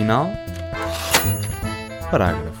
[0.00, 0.30] final,
[2.10, 2.58] parágrafo.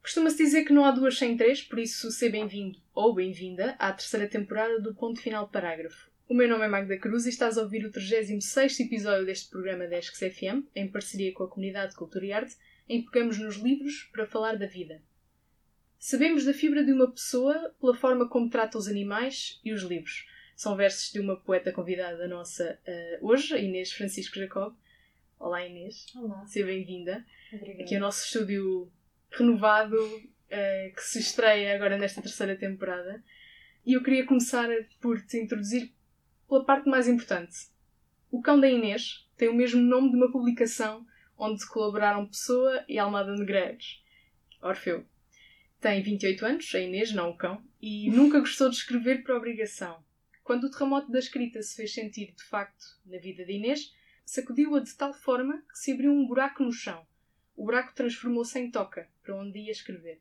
[0.00, 3.92] Costuma-se dizer que não há duas sem três, por isso seja bem-vindo ou bem-vinda à
[3.92, 6.10] terceira temporada do Ponto Final Parágrafo.
[6.26, 9.86] O meu nome é Magda Cruz e estás a ouvir o 36 episódio deste programa
[9.86, 12.56] da ESCS FM, em parceria com a Comunidade de Cultura e Arte,
[12.88, 15.02] em que pegamos nos livros para falar da vida.
[16.02, 20.26] Sabemos da fibra de uma pessoa pela forma como trata os animais e os livros.
[20.56, 24.74] São versos de uma poeta convidada nossa uh, hoje, Inês Francisco Jacob.
[25.38, 26.06] Olá Inês.
[26.16, 26.42] Olá.
[26.46, 27.22] Seja bem-vinda.
[27.52, 27.82] Obrigada.
[27.82, 28.90] Aqui é o nosso estúdio
[29.30, 33.22] renovado uh, que se estreia agora nesta terceira temporada.
[33.84, 34.70] E eu queria começar
[35.02, 35.92] por te introduzir
[36.48, 37.68] pela parte mais importante.
[38.30, 42.98] O Cão da Inês tem o mesmo nome de uma publicação onde colaboraram Pessoa e
[42.98, 44.02] Almada Negreiros.
[44.62, 45.04] Orfeu.
[45.80, 50.04] Tem 28 anos, a Inês, não o cão, e nunca gostou de escrever por obrigação.
[50.44, 53.94] Quando o terremoto da escrita se fez sentir de facto na vida de Inês,
[54.26, 57.06] sacudiu-a de tal forma que se abriu um buraco no chão.
[57.56, 60.20] O buraco transformou-se em toca, para onde ia escrever.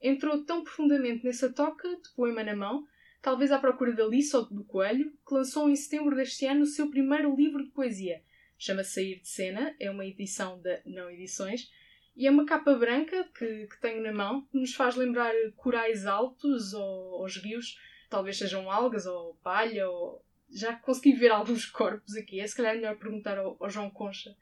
[0.00, 2.86] Entrou tão profundamente nessa toca, de poema na mão,
[3.20, 6.66] talvez à procura da Alice ou do Coelho, que lançou em setembro deste ano o
[6.66, 8.22] seu primeiro livro de poesia.
[8.56, 11.70] Chama-se Sair de Cena, é uma edição da Não Edições,
[12.18, 16.04] e é uma capa branca que, que tenho na mão, que nos faz lembrar corais
[16.04, 17.78] altos ou, os rios,
[18.10, 20.20] talvez sejam algas ou palha, ou...
[20.50, 22.40] já consegui ver alguns corpos aqui.
[22.40, 24.36] É se calhar melhor perguntar ao, ao João Concha,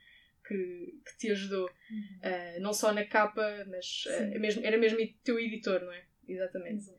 [0.48, 2.18] que, que te ajudou, Uhum.
[2.24, 6.02] uh, não só na capa, mas uh, mesmo, era mesmo teu editor, não é?
[6.26, 6.76] Exatamente.
[6.76, 6.98] Exato.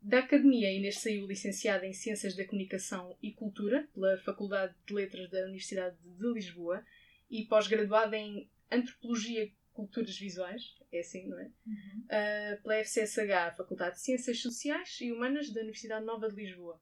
[0.00, 5.28] Da Academia, Inês saiu licenciada em Ciências da Comunicação e Cultura pela Faculdade de Letras
[5.30, 6.82] da Universidade de Lisboa
[7.30, 11.44] e pós-graduada em Antropologia Culturas Visuais, é assim, não é?
[11.66, 12.04] Uhum.
[12.06, 16.80] Uh, pela FCSH, Faculdade de Ciências Sociais e Humanas da Universidade Nova de Lisboa.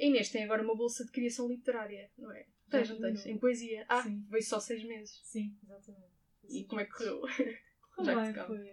[0.00, 2.46] A Inês tem agora uma bolsa de criação literária, não é?
[2.70, 3.26] Tens, não tens?
[3.26, 3.84] Em poesia.
[3.88, 4.24] Ah, Sim.
[4.30, 5.20] veio só seis meses.
[5.24, 6.12] Sim, exatamente.
[6.48, 7.20] E como é que correu?
[7.94, 8.72] Correu bem, foi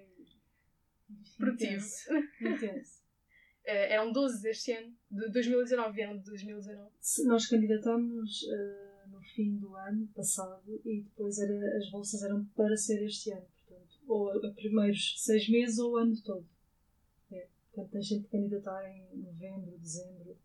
[1.37, 1.71] Produtivo.
[1.73, 2.13] intenso.
[2.41, 2.99] intenso.
[3.65, 6.89] Uh, eram 12 deste ano, de 2019, vieram de 2019.
[7.01, 8.88] Se- Nós candidatámos eh,
[9.19, 13.45] no fim do ano passado e depois era, as bolsas eram para ser este ano,
[13.67, 16.45] portanto, ou a, primeiros seis meses ou o ano todo.
[17.31, 20.37] É, portanto, tens sempre que candidatar em novembro, dezembro,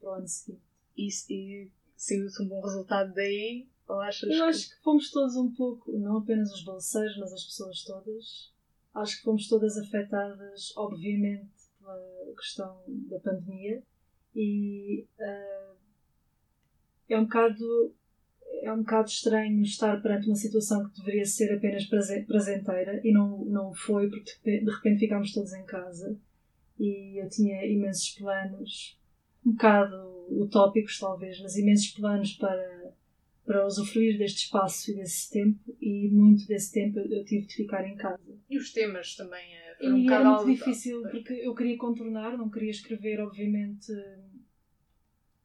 [0.00, 0.62] para o ano seguinte.
[0.96, 3.68] E, e saiu-te um bom resultado daí?
[3.86, 4.42] Ou achas Eu que...
[4.42, 8.52] acho que fomos todos um pouco, não apenas os bolseiros, mas as pessoas todas,
[8.94, 13.82] acho que fomos todas afetadas, obviamente, pela questão da pandemia
[14.34, 15.74] e ah,
[17.08, 17.94] é um bocado
[18.64, 23.12] é um bocado estranho estar perante uma situação que deveria ser apenas praze- prazenteira e
[23.12, 26.18] não, não foi porque de repente- ficámos todos em casa
[26.78, 28.98] e eu tinha imensos planos,
[29.46, 29.96] um bocado
[30.30, 32.84] utópicos talvez, mas imensos planos para
[33.46, 37.86] para usufruir deste espaço e desse tempo e muito desse tempo eu tive de ficar
[37.86, 38.38] em casa.
[38.48, 41.76] E os temas também eh, foram um E bocado era muito difícil porque eu queria
[41.76, 43.92] contornar, não queria escrever, obviamente,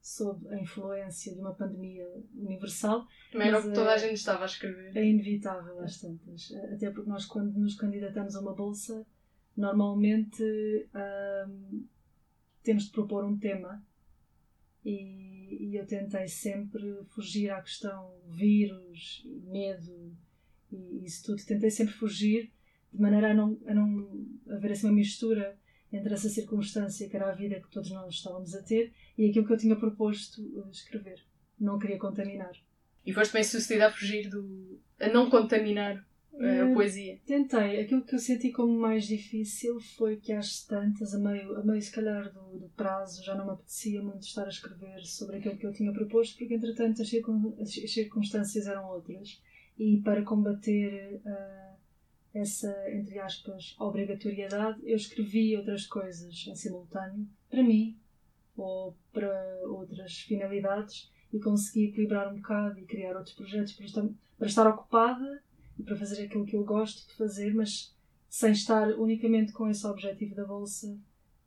[0.10, 3.06] sob a influência de uma pandemia universal.
[3.32, 4.98] Também era o mas, que toda a eh, gente estava a escrever.
[4.98, 6.52] É inevitável às tantas.
[6.74, 9.06] Até porque nós, quando nos candidatamos a uma bolsa,
[9.56, 10.44] normalmente
[12.64, 13.86] temos de propor um tema.
[14.84, 20.12] E, e eu tentei sempre fugir à questão vírus, medo
[20.72, 21.46] e isso tudo.
[21.46, 22.52] Tentei sempre fugir
[22.92, 25.56] de maneira a não, a não haver assim uma mistura
[25.92, 29.46] entre essa circunstância que era a vida que todos nós estávamos a ter e aquilo
[29.46, 31.20] que eu tinha proposto eh, escrever.
[31.60, 32.52] Não queria contaminar.
[33.06, 34.80] E foste bem sucedida a fugir do.
[35.00, 35.96] a não contaminar
[36.36, 37.20] eh, a Eh, poesia.
[37.26, 37.82] Tentei.
[37.82, 41.82] Aquilo que eu senti como mais difícil foi que às tantas, a meio, a meio
[41.82, 45.58] se calhar do, do prazo, já não me apetecia muito estar a escrever sobre aquilo
[45.58, 49.42] que eu tinha proposto, porque entretanto as, circun- as circunstâncias eram outras.
[49.78, 51.69] E para combater ah,
[52.40, 57.98] essa, entre aspas, obrigatoriedade, eu escrevi outras coisas em simultâneo, para mim,
[58.56, 64.10] ou para outras finalidades, e consegui equilibrar um bocado e criar outros projetos para estar,
[64.38, 65.44] para estar ocupada
[65.78, 67.96] e para fazer aquilo que eu gosto de fazer, mas
[68.28, 70.98] sem estar unicamente com esse objetivo da bolsa,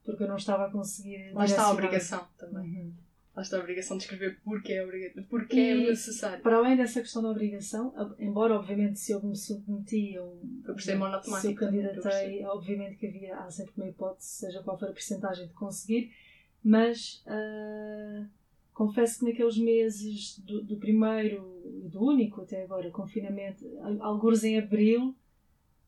[0.05, 1.33] porque eu não estava a conseguir.
[1.33, 2.71] Lá está a obrigação também.
[2.71, 2.93] Uhum.
[3.35, 5.23] Lá está a obrigação de escrever porque é, obriga...
[5.31, 6.43] porque é necessário.
[6.43, 10.17] Para além dessa questão da obrigação, embora obviamente se eu me submeti
[10.79, 14.91] ser monotemático Se eu candidatei, obviamente que havia, há sempre uma hipótese, seja qual for
[14.91, 16.13] a porcentagem de conseguir,
[16.63, 18.27] mas ah,
[18.75, 24.45] confesso que naqueles meses do, do primeiro e do único até agora confinamento, al- alguns
[24.45, 25.15] em abril,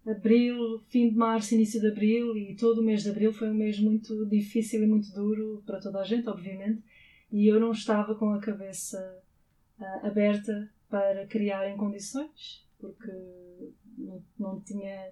[0.06, 3.54] abril, fim de março, início de abril e todo o mês de abril foi um
[3.54, 6.82] mês muito difícil e muito duro para toda a gente, obviamente,
[7.34, 9.20] e eu não estava com a cabeça
[9.80, 13.10] uh, aberta para criar em condições, porque
[13.98, 15.10] não, não tinha,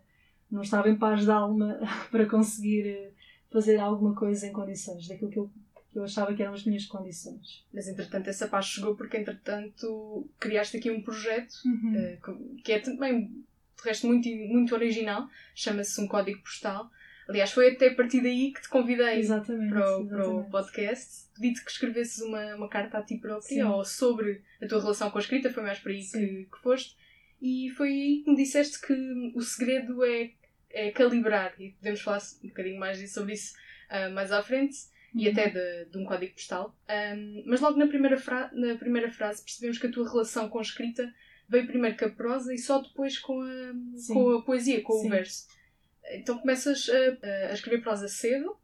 [0.49, 1.81] não estava em paz de alma
[2.13, 3.13] para conseguir
[3.51, 5.51] fazer alguma coisa em condições, daquilo que eu,
[5.93, 7.67] que eu achava que eram as minhas condições.
[7.75, 12.19] Mas entretanto essa paz chegou porque entretanto criaste aqui um projeto Uhum.
[12.29, 13.45] uh, que é também
[13.77, 16.89] de resto muito, muito original, chama-se Um Código Postal.
[17.29, 19.71] Aliás, foi até a partir daí que te convidei Exatamente.
[19.73, 21.29] para o, para o podcast.
[21.35, 23.63] Pedi-te que escrevesses uma, uma carta a ti própria Sim.
[23.63, 26.27] ou sobre a tua relação com a escrita, foi mais por aí Sim.
[26.27, 26.97] que, que foste.
[27.41, 30.31] E foi aí que me disseste que o segredo é,
[30.71, 33.55] é calibrar, e podemos falar um bocadinho mais sobre isso
[33.89, 34.77] ah, mais à frente,
[35.15, 35.33] e Uhum.
[35.33, 36.75] até de, de um código postal.
[36.89, 38.17] Ahm, mas logo na primeira,
[38.53, 41.13] na primeira frase percebemos que a tua relação com a escrita
[41.49, 44.15] veio primeiro com a prosa e só depois com a, Sim.
[44.15, 45.07] com a poesia, com Sim.
[45.09, 45.47] o verso.
[46.11, 48.57] Então começas a, a escrever prosa cedo.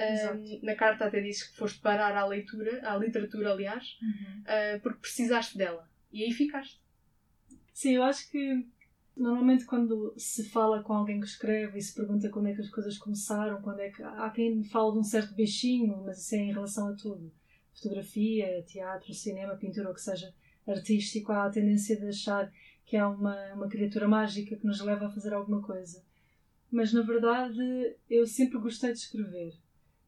[0.00, 0.60] Exato.
[0.62, 4.42] na carta até dizes que foste parar à leitura, à literatura, aliás, Uhum.
[4.46, 5.88] ah, porque precisaste dela.
[6.12, 6.80] E aí ficaste.
[7.74, 8.64] Sim, eu acho que
[9.16, 12.68] normalmente quando se fala com alguém que escreve e se pergunta quando é que as
[12.70, 16.38] coisas começaram, quando é que há quem fala de um certo bichinho, mas isso é
[16.38, 17.32] em relação a tudo.
[17.74, 20.32] Fotografia, teatro, cinema, pintura, ou que seja
[20.66, 22.52] artístico, há a tendência de achar
[22.84, 26.04] que há uma, uma criatura mágica que nos leva a fazer alguma coisa.
[26.70, 29.54] Mas na verdade eu sempre gostei de escrever,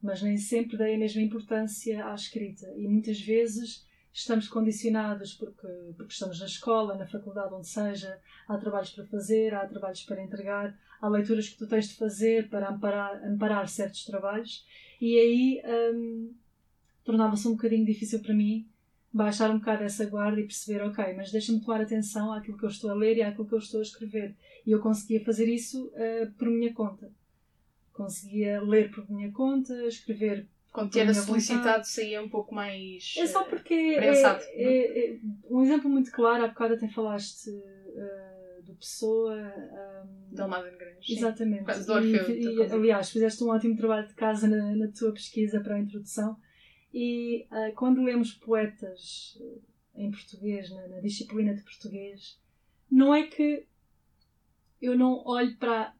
[0.01, 2.71] mas nem sempre dei a mesma importância à escrita.
[2.77, 8.57] E muitas vezes estamos condicionados porque, porque estamos na escola, na faculdade, onde seja, há
[8.57, 12.69] trabalhos para fazer, há trabalhos para entregar, há leituras que tu tens de fazer para
[12.69, 14.65] amparar, amparar certos trabalhos.
[14.99, 15.61] E aí
[15.93, 16.33] hum,
[17.03, 18.67] tornava-se um bocadinho difícil para mim
[19.13, 22.69] baixar um bocado essa guarda e perceber, ok, mas deixa-me tomar atenção àquilo que eu
[22.69, 24.35] estou a ler e àquilo que eu estou a escrever.
[24.65, 27.11] E eu conseguia fazer isso eh, por minha conta.
[27.93, 31.89] Conseguia ler por minha conta, escrever Quando era solicitado, vontade.
[31.89, 33.13] saía um pouco mais.
[33.17, 35.19] É só ah, porque é, prensado, é- é-
[35.49, 39.35] um exemplo muito claro, há bocado até falaste uh, do Pessoa.
[39.35, 40.71] um, de Almada
[41.05, 41.17] sim.
[41.17, 41.65] exatamente.
[41.65, 44.87] Causa do Orfeu, E- da e, aliás, fizeste um ótimo trabalho de casa na, na
[44.87, 46.37] tua pesquisa para a introdução.
[46.93, 49.61] E uh, quando lemos poetas uh,
[49.95, 52.39] em português, na, na disciplina de português,
[52.89, 53.65] não é que
[54.81, 55.93] eu não olho para,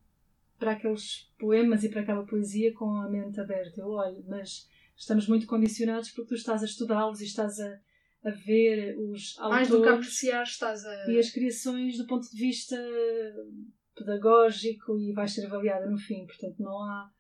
[0.57, 3.79] para aqueles poemas e para aquela poesia com a mente aberta.
[3.79, 4.67] Eu olho, mas
[4.97, 7.79] estamos muito condicionados porque tu estás a estudá-los e estás a,
[8.25, 11.11] a ver os Mais do que autores apreciar, estás a.
[11.11, 12.77] e as criações do ponto de vista
[13.95, 16.25] pedagógico e vais ser avaliada no fim.
[16.25, 17.11] Portanto, não há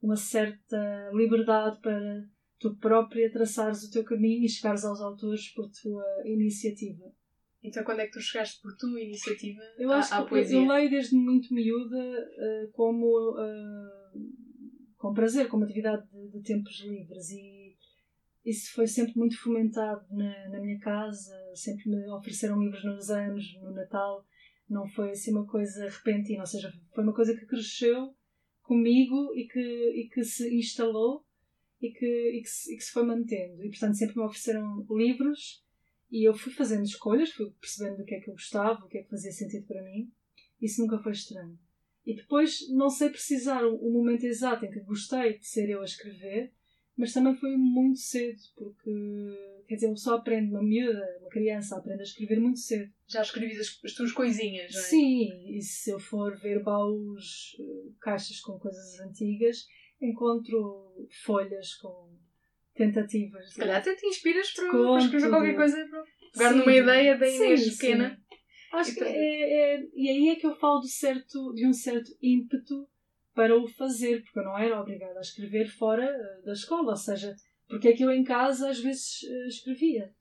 [0.00, 2.24] uma certa liberdade para
[2.58, 7.12] tu própria traçares o teu caminho e chegares aos autores por tua iniciativa.
[7.62, 10.58] Então, quando é que tu chegaste por tua iniciativa Eu à, acho à que poesia?
[10.58, 14.18] eu leio desde muito miúda eh, como eh,
[14.96, 17.76] com prazer, como atividade de, de tempos livres e
[18.44, 23.44] isso foi sempre muito fomentado na, na minha casa, sempre me ofereceram livros nos anos,
[23.60, 24.24] no Natal,
[24.68, 28.14] não foi assim uma coisa repentina, ou seja, foi uma coisa que cresceu
[28.62, 31.24] comigo e que, e que se instalou
[31.80, 33.64] e que, e, que se, e que se foi mantendo.
[33.64, 35.64] E portanto sempre me ofereceram livros
[36.10, 38.98] e eu fui fazendo escolhas, fui percebendo do que é que eu gostava, o que
[38.98, 40.10] é que fazia sentido para mim.
[40.60, 41.58] Isso nunca foi estranho.
[42.04, 45.82] E depois não sei precisar o, o momento exato em que gostei de ser eu
[45.82, 46.52] a escrever,
[46.96, 48.90] mas também foi muito cedo, porque
[49.68, 52.90] quer dizer, uma pessoa aprende, uma miúda, uma criança aprende a escrever muito cedo.
[53.06, 54.84] Já escrevi as, as tuas coisinhas, não é?
[54.84, 59.66] Sim, e se eu for ver baús, eh, caixas com coisas antigas,
[60.00, 62.16] encontro folhas com
[62.74, 63.52] tentativas.
[63.52, 66.58] Se calhar até te inspiras para, escrever qualquer de- coisa, para pegar Sim.
[66.58, 67.70] numa ideia da Sim, Inês sim.
[67.72, 68.20] pequena.
[68.72, 71.72] Acho E que é, é- e aí é que eu falo do certo, de um
[71.72, 72.86] certo ímpeto
[73.34, 76.96] para o fazer, porque eu não era obrigada a escrever fora eh, da escola, ou
[76.96, 77.34] seja,
[77.68, 80.12] porque é que eu em casa às vezes eh, escrevia?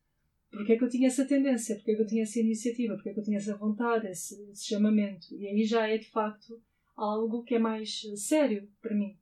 [0.49, 1.75] Porque é que eu tinha essa tendência?
[1.75, 2.93] Porque é que eu tinha essa iniciativa?
[2.95, 5.27] Porque é que eu tinha essa vontade, esse, esse chamamento?
[5.35, 6.61] E aí já é de facto
[6.95, 9.17] algo que é mais eh, sério para mim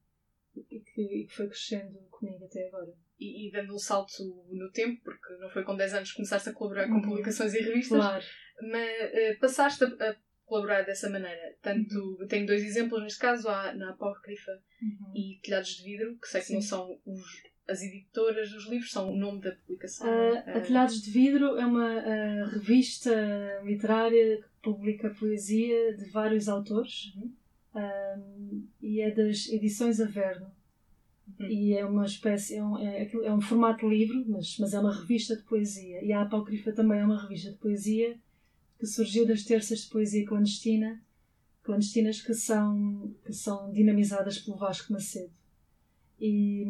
[0.70, 2.94] e que, e que foi crescendo comigo até agora.
[3.20, 4.12] E, e dando um salto
[4.52, 7.02] no tempo, porque não foi com 10 anos que começaste a colaborar com Uhum.
[7.02, 8.24] publicações e revistas, Claro.
[8.72, 11.56] mas eh, passaste a, a colaborar dessa maneira.
[11.62, 12.28] Tanto, Uhum.
[12.28, 15.14] tenho dois exemplos neste caso, há na Apócrifa Uhum.
[15.16, 16.54] e Telhados de Vidro, que sei que Sim.
[16.56, 17.22] não são os,
[17.68, 20.08] as editoras dos livros, são o nome da publicação.
[20.08, 23.12] Uh, Eh, Atelhados de Vidro é uma uh, revista
[23.64, 27.34] literária que publica poesia de vários autores Uhum.
[27.76, 30.52] Um, e é das edições Averno.
[31.40, 31.48] Uhum.
[31.48, 34.94] E é uma espécie, é um, é, é um formato livro, mas, mas é uma
[34.94, 36.04] revista de poesia.
[36.04, 38.18] E a Apócrifa também é uma revista de poesia
[38.80, 41.02] que surgiu das terças de poesia clandestina
[41.66, 45.34] clandestinas que são, que são dinamizadas pelo Vasco Macedo.
[46.22, 46.66] E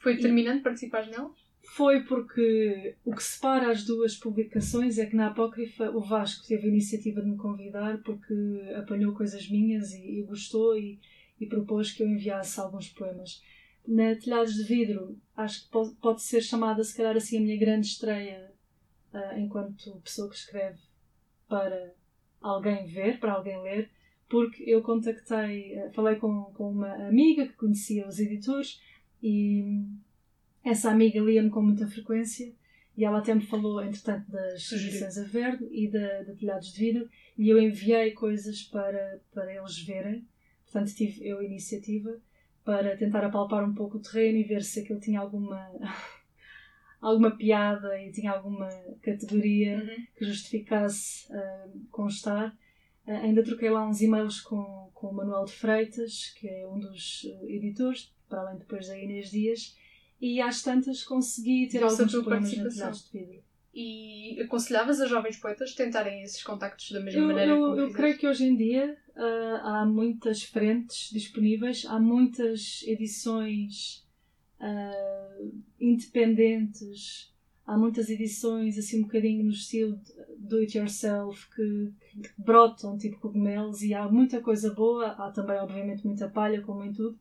[0.00, 1.39] Foi determinante participar nelas?
[1.70, 6.66] Foi porque o que separa as duas publicações é que na Apócrifa o Vasco teve
[6.66, 8.34] a iniciativa de me convidar porque
[8.74, 10.98] apanhou coisas minhas e, e gostou e,
[11.40, 13.40] e propôs que eu enviasse alguns poemas.
[13.86, 17.58] Na Telhados de Vidro, acho que pode, pode ser chamada, se calhar, assim, a minha
[17.58, 18.52] grande estreia
[19.12, 20.80] ah, enquanto pessoa que escreve
[21.48, 21.94] para
[22.40, 23.88] alguém ver, para alguém ler,
[24.28, 28.82] porque eu contactei, ah, falei com, com uma amiga que conhecia os editores
[29.22, 29.84] e
[30.64, 32.52] essa amiga lia-me com muita frequência
[32.96, 34.90] e ela até me falou, entretanto, das Sugeriu.
[34.90, 39.54] edições a verde e da, da Telhados de Vidro e eu enviei coisas para, para
[39.54, 40.26] eles verem.
[40.64, 42.20] Portanto, tive eu a iniciativa
[42.64, 45.70] para tentar apalpar um pouco o terreno e ver se aquilo tinha alguma,
[47.00, 48.68] alguma piada e tinha alguma
[49.02, 50.06] categoria Uhum.
[50.16, 52.54] que justificasse ah, constar.
[53.06, 56.78] Ah, ainda troquei lá uns e-mails com, com o Manuel de Freitas, que é um
[56.78, 59.74] dos ah, editores, para além depois da Inês Dias,
[60.20, 62.90] e às tantas consegui ter Deu-se a alguns poemas participação.
[62.90, 63.42] de vidro.
[63.72, 68.18] E aconselhavas a jovens poetas tentarem esses contactos da mesma Eu, maneira eu, eu creio
[68.18, 74.04] que hoje em dia ah, há muitas frentes disponíveis, há muitas edições
[74.58, 75.38] ah,
[75.80, 77.32] independentes,
[77.64, 82.98] há muitas edições assim um bocadinho no estilo de do it yourself que, que brotam
[82.98, 87.16] tipo cogumelos e há muita coisa boa, há também obviamente muita palha como em tudo.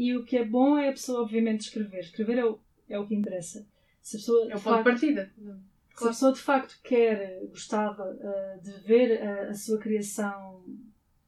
[0.00, 2.00] E o que é bom é a pessoa obviamente escrever.
[2.00, 3.66] Escrever é o, é o que interessa.
[4.00, 5.32] Se a pessoa, É o ponto de partida.
[5.96, 10.64] se a pessoa de facto quer, gostava uh, de ver uh, a sua criação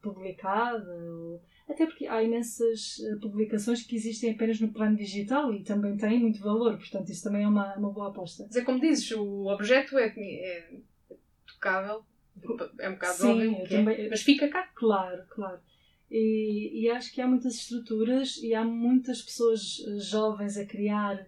[0.01, 5.63] publicada, ou- até porque há imensas uh, publicações que existem apenas no plano digital e
[5.63, 8.43] também têm muito valor, portanto isso também é uma, uma boa aposta.
[8.47, 10.79] Mas é como dizes, o objeto é, é
[11.47, 12.03] tocável,
[12.79, 14.69] é um bocado Sim, óbvio, é, também- mas fica cá.
[14.75, 15.59] Claro, claro.
[16.11, 21.25] E, e acho que há muitas estruturas e há muitas pessoas uh, jovens a criar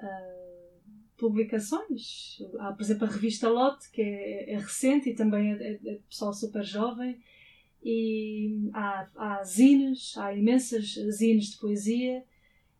[0.00, 0.80] uh,
[1.16, 2.38] publicações.
[2.58, 5.98] Há, por exemplo, a revista Lote, que é, é recente e também é, é, é
[6.08, 7.20] pessoal super jovem.
[7.84, 12.24] E há, há zines, há imensas zines de poesia,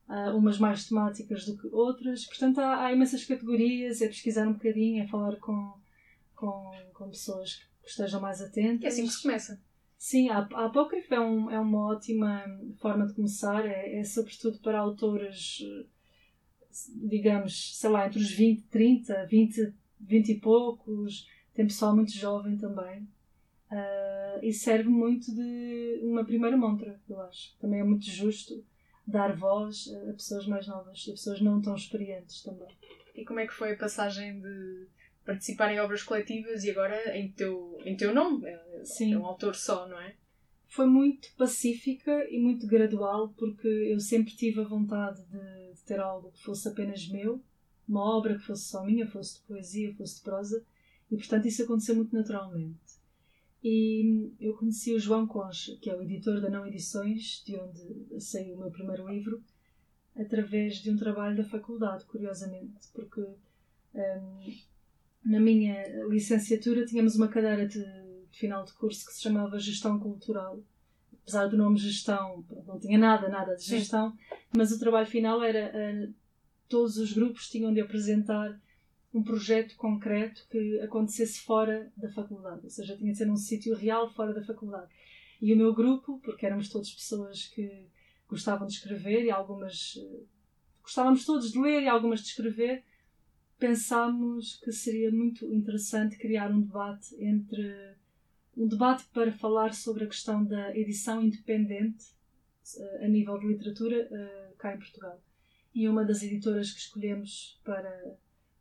[0.09, 2.27] uh, umas mais temáticas do que outras.
[2.27, 5.75] Portanto, há, há imensas categorias, é pesquisar um bocadinho, é falar com,
[6.35, 8.85] com, com pessoas que estejam mais atentas.
[8.85, 9.65] É assim que se começa.
[9.99, 12.45] Sim, a, a Apócrifa é, um- é uma ótima
[12.81, 15.87] forma de começar, é, é sobretudo para autores, eh,
[17.09, 22.57] digamos, sei lá, entre os 20, 30, 20, 20 e poucos, tem pessoal muito jovem
[22.57, 23.09] também.
[23.71, 27.57] Ah, e serve muito de uma primeira montra, eu acho.
[27.61, 28.65] Também é muito justo
[29.07, 32.69] dar voz a pessoas mais novas a pessoas não tão experientes também.
[33.15, 34.89] E como é que foi a passagem de
[35.27, 38.47] participar em obras coletivas e agora em teu, em teu nome?
[38.47, 39.13] É, Sim.
[39.13, 40.15] é um autor só, não é?
[40.69, 45.99] foi muito pacífica e muito gradual porque eu sempre tive a vontade de, de ter
[45.99, 47.43] algo que fosse apenas meu,
[47.89, 50.65] uma obra que fosse só minha, fosse de poesia, fosse de prosa,
[51.11, 52.79] e portanto isso aconteceu muito naturalmente.
[53.65, 58.21] E eu conheci o João Concha, que é o editor da Não Edições, de onde
[58.21, 59.43] saiu o meu primeiro livro,
[60.15, 64.55] através de um trabalho da faculdade, curiosamente, porque hum,
[65.27, 67.83] na minha licenciatura tínhamos uma cadeira de,
[68.31, 70.63] de final de curso que se chamava Gestão Cultural.
[71.23, 73.79] Apesar do nome gestão, não tinha nada, nada de Sim.
[73.79, 74.17] gestão,
[74.57, 76.09] mas o trabalho final era eh,
[76.69, 78.57] todos os grupos tinham de apresentar
[79.13, 83.75] um projeto concreto que acontecesse fora da faculdade, ou seja, tinha de ser num sítio
[83.75, 84.89] real fora da faculdade.
[85.43, 87.89] E o meu grupo, porque éramos todas pessoas que
[88.29, 90.21] gostavam de escrever e algumas eh,
[90.81, 92.85] gostávamos todos de ler e algumas de escrever,
[93.59, 97.95] pensámos que seria muito interessante criar um debate entre
[98.57, 102.07] um debate para falar sobre a questão da edição independente
[102.79, 105.21] eh, a nível de literatura eh, cá em Portugal.
[105.75, 108.17] E uma das editoras que escolhemos para,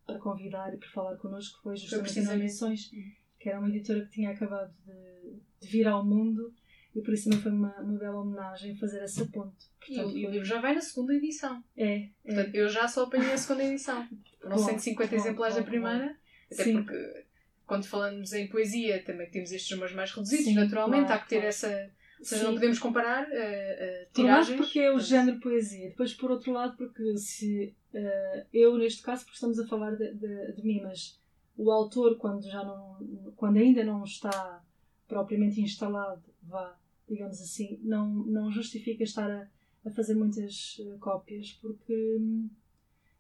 [0.06, 2.36] para convidar e para falar connosco foi justamente a.
[2.36, 3.12] Edições, Uhum.
[3.40, 6.54] que era uma editora que tinha acabado de, de vir ao mundo
[6.96, 9.66] e por isso também foi uma, uma bela homenagem fazer essa ponte.
[9.90, 11.64] E, Portanto, o- e o livro já vai na segunda edição.
[11.76, 12.10] é, é.
[12.26, 14.08] Portanto, eu já só apanhei a segunda edição.
[14.48, 16.18] Bom, 150 bom, exemplares bom, da primeira.
[16.52, 16.74] Até Sim.
[16.84, 17.26] porque
[17.66, 21.08] quando falamos em poesia também temos estes números mais reduzidos, Sim, naturalmente.
[21.08, 21.50] claro, Há que ter claro.
[21.50, 21.92] essa.
[22.20, 22.48] Ou seja, Sim.
[22.48, 24.58] não podemos comparar Por um lado tiragens.
[24.58, 29.02] porque é o Portanto, género poesia, depois por outro lado porque se eh, eu neste
[29.02, 31.20] caso porque estamos a falar de, de, de mim, mas
[31.58, 32.98] o autor quando já não
[33.36, 34.64] quando ainda não está
[35.08, 39.48] propriamente instalado, vá, digamos assim, não, não justifica estar a,
[39.86, 42.50] a fazer muitas eh, cópias porque hum,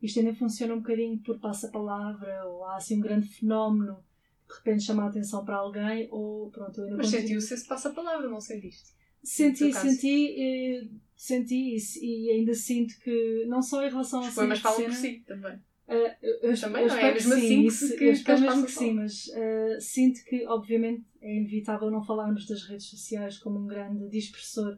[0.01, 4.03] isto ainda funciona um bocadinho por passa-palavra ou há assim um grande fenómeno
[4.47, 8.29] de repente chamar a atenção para alguém ou pronto, eu ainda Mas sentiu-se esse passa-palavra,
[8.29, 8.93] não sentiste?
[9.23, 14.35] Senti, senti, eh, senti isso e ainda sinto que não só em relação a Os
[14.35, 15.59] poemas cena, falam por si também.
[15.87, 17.13] Eh, eu, eu, Também eu não é?
[17.13, 19.77] Mesmo que sim, assim que que eu espero as mesmo pessoas que sim, mas eh,
[19.79, 24.77] sinto que obviamente é inevitável não falarmos das redes sociais como um grande dispersor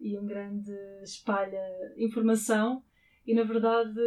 [0.00, 0.72] e um grande
[1.02, 1.62] espalha
[1.96, 2.82] informação
[3.26, 3.98] e na verdade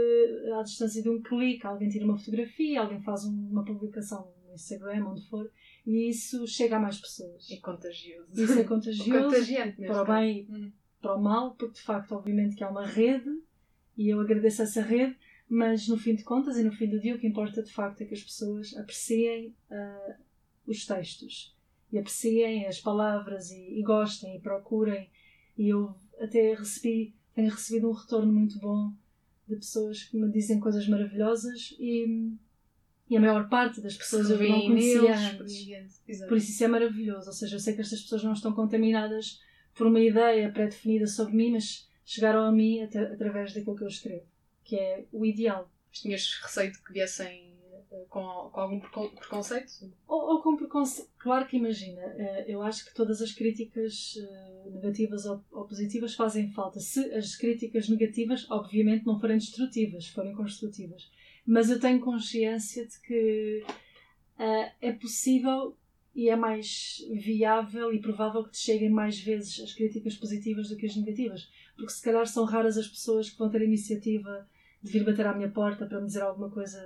[0.59, 4.53] à distância de um clique alguém tira uma fotografia, alguém faz um- uma publicação no
[4.53, 5.49] Instagram, onde for
[5.85, 7.49] e isso chega a mais pessoas.
[7.49, 8.29] É contagioso.
[8.35, 9.93] Isso é contagioso contagiante mesmo.
[9.95, 10.71] para o bem Hum.
[11.01, 13.29] para o mal, porque de facto, obviamente, que há uma rede
[13.97, 15.15] e eu agradeço essa rede,
[15.49, 18.01] mas no fim de contas e no fim do dia, o que importa de facto
[18.01, 20.15] é que as pessoas apreciem ah,
[20.65, 21.55] os textos
[21.91, 25.09] e apreciem as palavras e, e gostem e procurem.
[25.57, 28.91] E eu até recebi, tenho recebido um retorno muito bom
[29.47, 32.33] de pessoas que me dizem coisas maravilhosas e,
[33.09, 35.01] e a maior parte das pessoas eu não conhecia
[35.41, 35.53] antes.
[36.27, 37.27] Por isso isso é maravilhoso.
[37.27, 39.39] Ou seja, eu sei que estas pessoas não estão contaminadas
[39.73, 43.87] por uma ideia pré-definida sobre mim, mas chegaram a mim atra- através daquilo que eu
[43.87, 44.25] escrevo,
[44.67, 45.69] que é o ideal.
[45.89, 47.53] Mas tinhas receio de que viessem
[47.91, 49.71] eh, com, com algum precon- preconceito?
[50.07, 51.09] Ou, ou com preconceito.
[51.17, 56.51] Claro que imagina, eh, eu acho que todas as críticas eh, negativas ou, positivas fazem
[56.51, 56.79] falta.
[56.79, 61.09] Se as críticas negativas, obviamente, não forem destrutivas, forem construtivas.
[61.45, 63.63] Mas eu tenho consciência de que
[64.81, 65.75] é possível
[66.13, 70.75] e é mais viável e provável que te cheguem mais vezes as críticas positivas do
[70.75, 71.49] que as negativas.
[71.75, 74.47] Porque se calhar são raras as pessoas que vão ter iniciativa
[74.91, 76.79] vir bater à minha porta para me dizer alguma coisa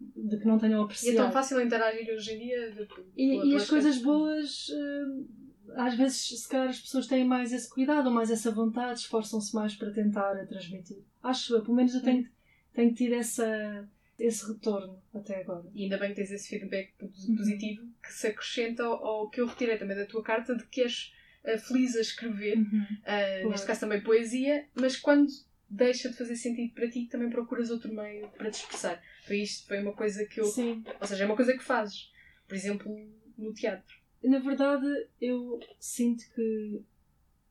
[0.00, 1.16] de que não tenham E é apreciado.
[1.16, 2.70] tão fácil interagir hoje em dia.
[2.72, 4.02] de- E, pela- e pelas as coisas redes.
[4.04, 8.50] boas, eh, às vezes, se calhar as pessoas têm mais esse cuidado ou mais essa
[8.50, 10.98] vontade, esforçam-se mais para tentar a transmitir.
[11.22, 12.28] Acho eu, pelo menos eu tenho,
[12.74, 13.88] tenho tido essa,
[14.18, 15.64] esse retorno até agora.
[15.74, 17.36] E ainda bem que tens esse feedback Uhum.
[17.36, 20.82] positivo que se acrescenta ao, ao que eu retirei também da tua carta de que
[20.82, 21.12] és
[21.44, 22.56] eh, feliz a escrever,
[23.04, 23.50] eh, Claro.
[23.50, 25.28] neste caso também poesia, mas quando
[25.72, 29.02] deixa de fazer sentido para ti, também procuras outro meio para te expressar.
[29.26, 30.44] Foi isto, foi uma coisa que eu.
[30.44, 30.84] Sim.
[31.00, 32.10] Ou seja, é uma coisa que fazes.
[32.46, 32.94] Por exemplo,
[33.38, 33.96] no teatro.
[34.22, 34.86] Na verdade,
[35.20, 36.82] eu sinto que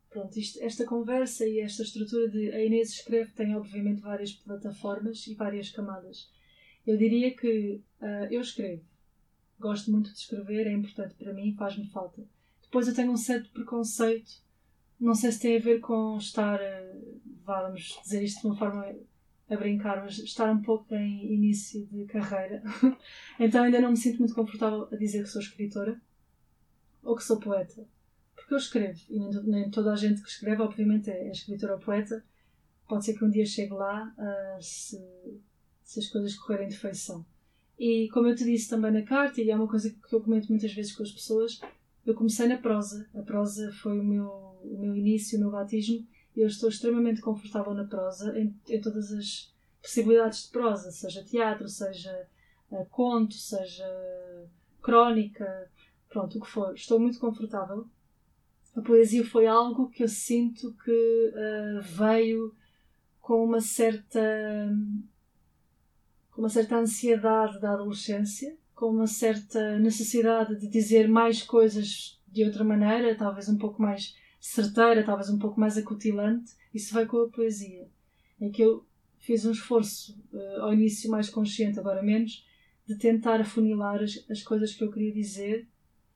[0.09, 5.25] pronto, isto- esta conversa e esta estrutura de a Inês escreve tem obviamente várias plataformas
[5.27, 6.29] e várias camadas.
[6.85, 8.83] Eu diria que ah, eu escrevo.
[9.59, 12.23] Gosto muito de escrever, é importante para mim, faz-me falta.
[12.63, 14.31] Depois eu tenho um certo preconceito,
[14.99, 18.85] não sei se tem a ver com estar, vá, vamos dizer isto de uma forma
[19.49, 22.63] a brincar, mas estar um pouco em início de carreira.
[23.39, 25.99] então ainda não me sinto muito confortável a dizer que sou escritora
[27.03, 27.85] ou que sou poeta.
[28.35, 31.31] Porque eu escrevo, e nem, to- nem toda a gente que escreve, obviamente, é, é
[31.31, 32.23] escritora ou poeta.
[32.87, 34.99] Pode ser que um dia chegue lá ah, se,
[35.83, 37.25] se as coisas correrem de feição.
[37.77, 40.49] E como eu te disse também na carta, e é uma coisa que eu comento
[40.49, 41.59] muitas vezes com as pessoas,
[42.05, 43.09] eu comecei na prosa.
[43.13, 44.27] A prosa foi o meu,
[44.63, 49.11] o meu início, o meu batismo, eu estou extremamente confortável na prosa, em, em todas
[49.11, 52.27] as possibilidades de prosa, seja teatro, seja
[52.71, 53.85] ah, conto, seja
[54.81, 55.69] crónica,
[56.09, 56.73] pronto, o que for.
[56.73, 57.87] Estou muito confortável.
[58.75, 62.55] A poesia foi algo que eu sinto que ah, veio
[63.21, 64.21] com uma certa
[66.31, 72.45] com uma certa ansiedade da adolescência, com uma certa necessidade de dizer mais coisas de
[72.45, 76.51] outra maneira, talvez um pouco mais certeira, talvez um pouco mais acutilante.
[76.73, 77.87] Isso veio com a poesia.
[78.39, 78.83] Em que eu
[79.19, 82.43] fiz um esforço ah, ao início mais consciente, agora menos,
[82.87, 85.67] de tentar afunilar as, as coisas que eu queria dizer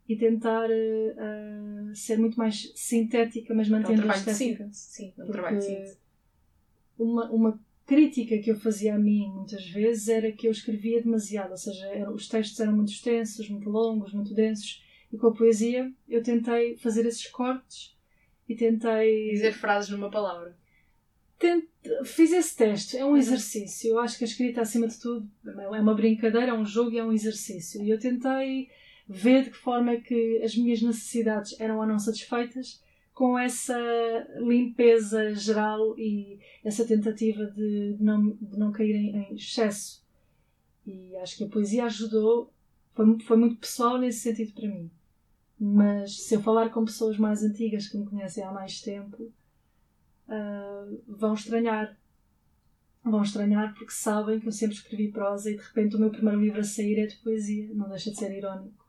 [0.09, 4.69] e tentar eh, ah, ser muito mais sintética, mas É um mantendo a de estética.
[4.71, 5.97] Sim, é um trabalho de síntese.
[6.97, 11.51] Uma, uma crítica que eu fazia a mim muitas vezes era que eu escrevia demasiado,
[11.51, 15.33] ou seja, eram- os textos eram muito extensos, muito longos, muito densos, e com a
[15.33, 17.94] poesia eu tentei fazer esses cortes
[18.47, 19.31] e tentei.
[19.31, 20.55] Dizer frases numa palavra.
[21.37, 21.67] Tente-
[22.03, 23.17] Fiz esse teste, é um Uhum.
[23.17, 23.89] exercício.
[23.91, 26.97] Eu acho que a escrita, acima de tudo, é uma brincadeira, é um jogo e
[26.97, 27.83] é um exercício.
[27.83, 28.69] E eu tentei
[29.07, 32.81] ver de que forma é que as minhas necessidades eram ou não satisfeitas
[33.13, 33.77] com essa
[34.39, 40.03] limpeza geral e essa tentativa de não, de não cair em, em excesso.
[40.87, 42.51] E acho que a poesia ajudou,
[42.93, 44.89] foi, foi muito pessoal nesse sentido para mim.
[45.59, 49.31] Mas se eu falar com pessoas mais antigas que me conhecem há mais tempo,
[50.27, 51.97] ah, vão estranhar.
[53.03, 56.41] Vão estranhar porque sabem que eu sempre escrevi prosa e de repente o meu primeiro
[56.41, 57.69] livro a sair é de poesia.
[57.73, 58.83] Não deixa de ser irónico.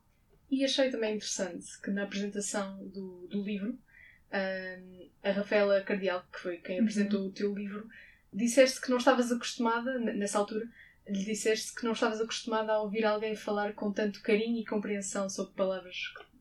[0.50, 6.40] E achei também interessante que na apresentação do, do livro, hum, a Rafaela Cardial, que
[6.40, 6.82] foi quem Uhum.
[6.84, 7.86] apresentou o teu livro,
[8.32, 10.66] disseste que não estavas acostumada, nessa altura,
[11.06, 15.28] lhe disseste que não estavas acostumada a ouvir alguém falar com tanto carinho e compreensão
[15.28, 15.96] sobre palavras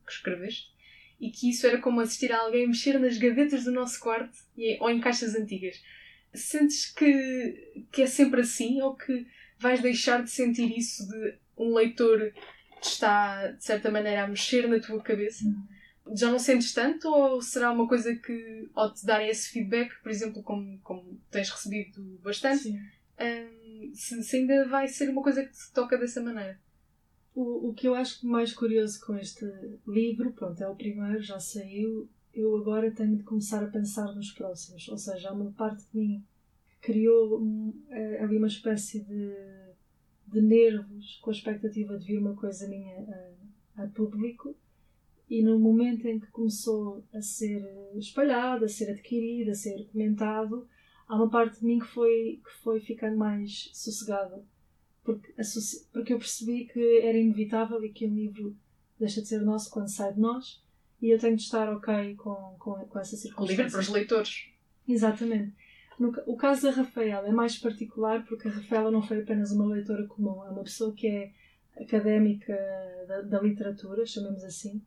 [0.06, 0.74] que escreveste
[1.20, 4.36] e que isso era como assistir a alguém mexer nas gavetas do nosso quarto
[4.80, 5.82] ou em caixas antigas.
[6.34, 9.26] Sentes que, que é sempre assim ou que
[9.58, 12.32] vais deixar de sentir isso de um leitor
[12.80, 15.44] que está, de certa maneira, a mexer na tua cabeça?
[16.14, 20.10] Já não sentes tanto ou será uma coisa que, ao te darem esse feedback, por
[20.10, 25.50] exemplo, como, como tens recebido bastante, um, se, se ainda vai ser uma coisa que
[25.50, 26.60] te toca dessa maneira?
[27.36, 29.44] O, o que eu acho mais curioso com este
[29.86, 32.08] livro, pronto, é o primeiro, já saiu.
[32.32, 34.88] Eu agora tenho de começar a pensar nos próximos.
[34.88, 36.24] Ou seja, há uma parte de mim
[36.66, 39.34] que criou um, é, ali uma espécie de,
[40.26, 43.06] de nervos com a expectativa de vir uma coisa minha
[43.76, 44.56] a, a público.
[45.28, 47.62] E no momento em que começou a ser
[47.96, 50.66] espalhado, a ser adquirido, a ser comentado,
[51.06, 54.42] há uma parte de mim que foi, que foi ficando mais sossegada
[55.06, 55.32] porque,
[55.92, 58.56] porque eu percebi que era inevitável e que um livro
[58.98, 60.62] deixa de ser nosso quando sai de nós
[61.00, 63.54] e eu tenho de estar ok com, com, com essa circunstância.
[63.54, 64.48] O livro para os leitores.
[64.88, 65.54] Exatamente.
[65.98, 69.66] No, o caso da Rafaela é mais particular porque a Rafaela não foi apenas uma
[69.66, 71.32] leitora comum, é uma pessoa que é
[71.76, 72.56] académica
[73.06, 74.82] da, da literatura, chamemos assim,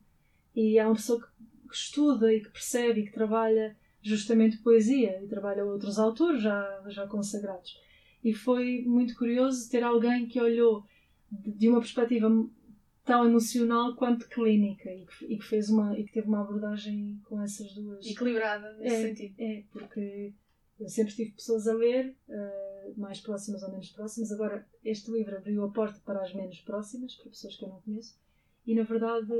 [0.54, 5.22] e é uma pessoa que, que, estuda e que percebe e que trabalha justamente poesia
[5.22, 7.78] e trabalha outros autores já, já consagrados.
[8.22, 10.84] E foi muito curioso ter alguém que olhou
[11.30, 12.28] de uma perspectiva
[13.04, 15.06] tão emocional quanto clínica e
[15.36, 18.06] que, fez uma e que teve uma abordagem com essas duas.
[18.06, 19.34] Equilibrada nesse é, sentido.
[19.38, 20.32] é porque
[20.78, 24.30] eu sempre tive pessoas a ler uh, mais próximas ou menos próximas.
[24.32, 27.80] Agora este livro abriu a porta para as menos próximas para pessoas que eu não
[27.80, 28.18] conheço.
[28.66, 29.32] E na verdade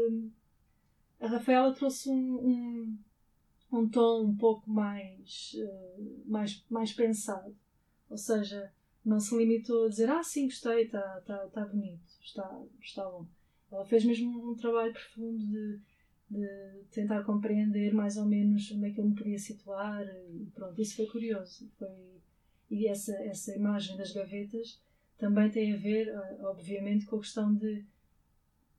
[1.20, 2.98] a Rafaela trouxe um, um,
[3.72, 7.54] um tom um pouco mais uh, mais mais pensado
[8.10, 8.70] ou seja,
[9.04, 13.26] não se limitou a dizer ah, sim, gostei, está tá, tá bonito, está, está bom.
[13.70, 15.80] Ela fez mesmo um trabalho profundo de,
[16.28, 16.48] de
[16.90, 20.96] tentar compreender mais ou menos onde é que eu me podia situar e pronto, isso
[20.96, 21.70] foi curioso.
[21.78, 21.88] Foi,
[22.68, 24.80] e essa, essa imagem das gavetas
[25.16, 27.84] também tem a ver, eh, obviamente, com a questão de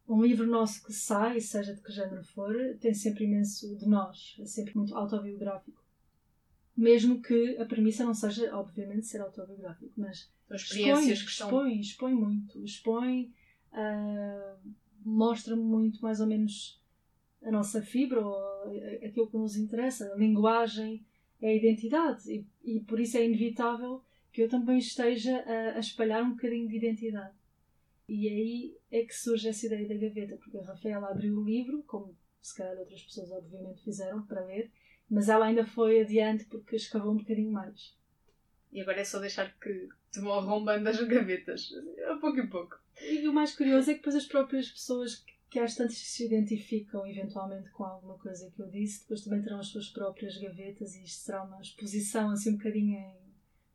[0.08, 4.36] um livro nosso que sai, seja de que género for, tem sempre imenso de nós,
[4.40, 5.81] é sempre muito autobiográfico
[6.82, 13.34] mesmo que a premissa não seja, obviamente, ser autobiográfico, mas expõe, expõe, expõe muito, expõe,
[13.72, 14.70] uh,
[15.06, 16.82] mostra muito mais ou menos
[17.44, 18.36] a nossa fibra, ou
[19.06, 21.06] aquilo que nos interessa, a linguagem,
[21.40, 25.80] é a identidade, e, e por isso é inevitável que eu também esteja a, a
[25.80, 27.36] espalhar um bocadinho de identidade.
[28.10, 31.84] E aí é que surge essa ideia da gaveta, porque a Rafaela abriu o livro,
[31.84, 34.72] como se calhar outras pessoas obviamente fizeram para ler,
[35.12, 37.94] mas ela ainda foi adiante porque escavou um bocadinho mais.
[38.72, 41.70] E agora é só deixar que te vão arrombando as gavetas,
[42.10, 42.80] a pouco e pouco.
[43.02, 46.26] E o mais curioso é que depois as próprias pessoas que, que às tantas se
[46.26, 50.96] identificam eventualmente com alguma coisa que eu disse, depois também terão as suas próprias gavetas
[50.96, 53.22] e isto será uma exposição assim um bocadinho em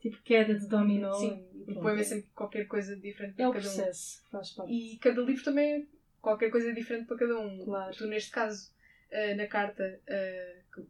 [0.01, 1.13] tipo queda de dominó.
[1.13, 4.31] Sim, e, o poema é sempre qualquer coisa diferente para é cada processo, um.
[4.31, 4.73] faz parte.
[4.73, 5.87] E cada livro também é
[6.23, 7.63] qualquer coisa diferente para cada um.
[7.63, 7.95] Claro.
[7.95, 8.71] Tu, neste caso,
[9.13, 10.87] uh, na carta, uh,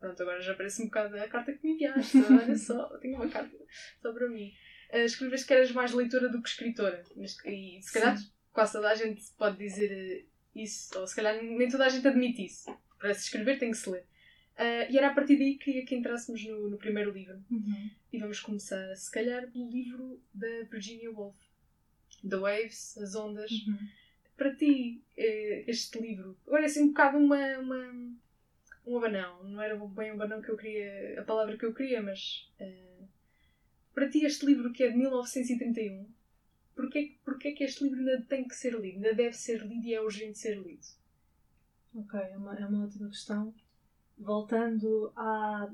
[0.00, 2.16] Pronto, agora já parece um bocado a carta que me enviaste.
[2.32, 3.54] Olha só, tenho uma carta
[4.00, 4.52] só para mim.
[4.90, 7.04] Uh, escreveste que eras mais leitora do que escritora.
[7.44, 8.30] E se calhar Sim.
[8.50, 12.08] quase toda a gente pode dizer eh, isso, ou se calhar nem toda a gente
[12.08, 12.74] admite isso.
[12.98, 14.06] Para se escrever tem que se ler.
[14.56, 17.42] Uh, e era a partir daí que queria que entrássemos no, no primeiro livro.
[17.50, 17.90] Uhum.
[18.10, 21.36] E vamos começar, se calhar, pelo livro da Virginia Woolf.
[22.26, 23.50] The Waves, As Ondas.
[23.50, 23.88] Uhum.
[24.36, 28.16] Para ti, este livro, agora é assim um bocado uma, uma
[28.90, 29.44] um abanão.
[29.44, 33.08] Não era bem um abanão que eu queria, a palavra que eu queria, mas uh,
[33.94, 36.08] para ti este livro que é de 1931,
[36.74, 38.96] porquê, porquê que este livro ainda tem que ser lido?
[38.96, 40.86] Ainda deve ser lido e é urgente ser lido?
[41.94, 43.54] Ok, é uma, é uma ótima questão.
[44.18, 45.72] Voltando à,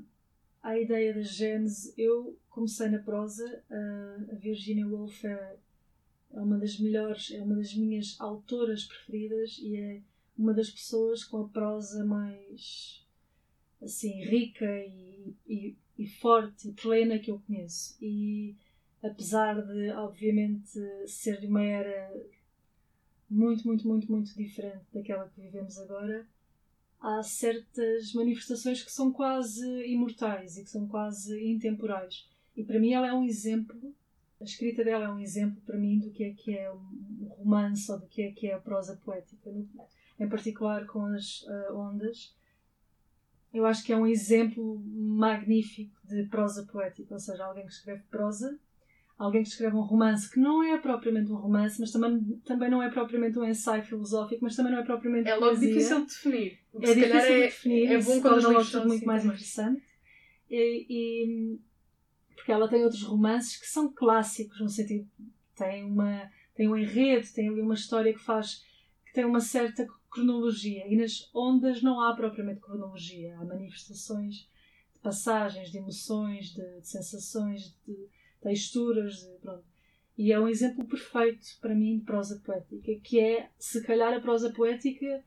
[0.61, 3.63] à ideia da gênese, eu comecei na prosa.
[3.69, 5.57] Uh, a Virginia Woolf é,
[6.33, 10.01] é uma das melhores, é uma das minhas autoras preferidas e é
[10.37, 13.06] uma das pessoas com a prosa mais
[13.81, 17.97] assim rica e, e, e, forte e plena que eu conheço.
[18.01, 18.55] E
[19.03, 22.13] apesar de obviamente ser de uma era
[23.29, 26.25] muito muito muito muito diferente daquela que vivemos agora
[26.99, 32.27] há certas manifestações que são quase imortais e que são quase intemporais.
[32.55, 33.93] E para mim ela é um exemplo
[34.39, 37.91] a escrita dela é um exemplo para mim do que é que é um romance
[37.91, 39.49] ou do que é que é a prosa poética
[40.19, 42.35] em particular com as uh, ondas,
[43.53, 48.03] eu acho que é um exemplo magnífico de prosa poética, ou seja, alguém que escreve
[48.09, 48.57] prosa
[49.17, 52.83] alguém que escreve um romance que não é propriamente um romance, mas também, também não
[52.83, 55.69] é propriamente um ensaio filosófico, mas também não é propriamente É logo poesia.
[55.69, 56.59] difícil de definir.
[56.75, 59.83] É difícil de é, definir, é bom quando torna tudo muito mais interessante.
[60.49, 61.59] E, e-
[62.35, 65.07] porque ela tem outros romances que são clássicos, no sentido
[65.55, 68.63] tem uma tem um enredo, tem ali uma história que faz
[69.05, 74.49] que tem uma certa cronologia e nas ondas não há propriamente cronologia, há manifestações
[74.93, 77.95] de passagens, de emoções, de, de sensações, de
[78.41, 79.63] texturas, de, pronto.
[80.17, 84.19] E é um exemplo perfeito para mim de prosa poética, que é, se calhar, a
[84.19, 85.23] prosa poética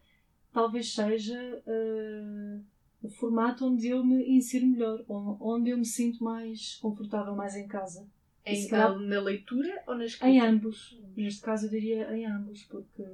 [0.52, 2.58] talvez seja eh,
[3.02, 7.54] o formato onde eu me insiro melhor, on- onde eu me sinto mais confortável, mais
[7.54, 8.04] em casa.
[8.44, 10.26] Em, calhar- na leitura ou na escrita?
[10.28, 10.98] Em ambos.
[11.16, 13.04] Neste caso eu diria em ambos, porque.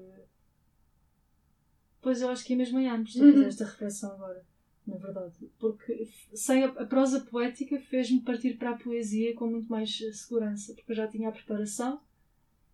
[2.07, 3.43] Pois eu acho que é mesmo em ambos, se eu Uhum.
[3.43, 4.47] esta reflexão agora,
[4.87, 5.35] na verdade.
[5.59, 10.13] Porque sem a, a prosa poética fez-me partir para a poesia com muito mais eh,
[10.13, 12.01] segurança, porque eu já tinha a preparação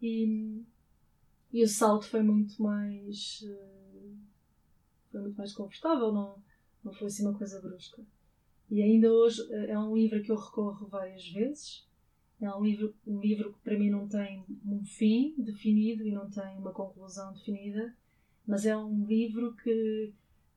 [0.02, 0.60] e,
[1.50, 3.42] e o salto foi muito mais.
[3.42, 4.10] eh,
[5.10, 6.36] foi muito mais confortável, não,
[6.84, 8.02] não foi assim uma coisa brusca.
[8.70, 11.88] E ainda hoje eh, é um livro que eu recorro várias vezes.
[12.38, 16.28] É um livro, um livro que para mim não tem um fim definido e não
[16.28, 17.96] tem uma conclusão definida,
[18.46, 20.12] mas é um livro que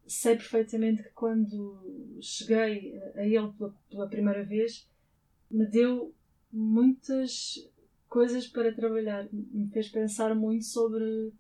[0.07, 1.79] sei perfeitamente que quando
[2.21, 3.51] cheguei a ele
[3.89, 4.87] pela, primeira vez
[5.49, 6.13] me deu
[6.51, 7.67] muitas
[8.07, 11.31] coisas para trabalhar, me fez pensar muito sobre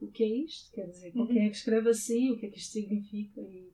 [0.00, 1.26] o que é isto, quer dizer, Uhum.
[1.26, 3.70] quem é que escreve assim, o que é que isto significa e,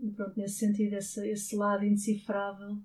[0.00, 2.78] e pronto, nesse sentido esse, esse lado indecifrável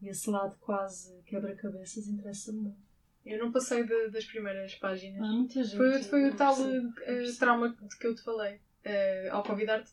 [0.00, 2.93] e esse lado quase quebra-cabeças interessa-me muito.
[3.24, 5.20] Eu não passei de- das primeiras páginas.
[5.22, 5.76] Há muita gente.
[5.76, 7.38] Foi, foi o tal percebo.
[7.38, 9.90] trauma de que eu te falei eh, ao convidar-te.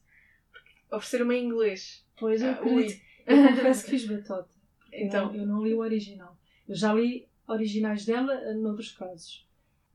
[0.92, 2.06] Ofereceram-me em inglês.
[2.20, 2.88] Pois eu Ah, ui.
[3.26, 4.50] Eu confesso que fiz batota.
[4.94, 5.34] Então.
[5.34, 6.38] Eu, eu não li o original.
[6.68, 9.48] Eu já li originais dela eh, noutros casos.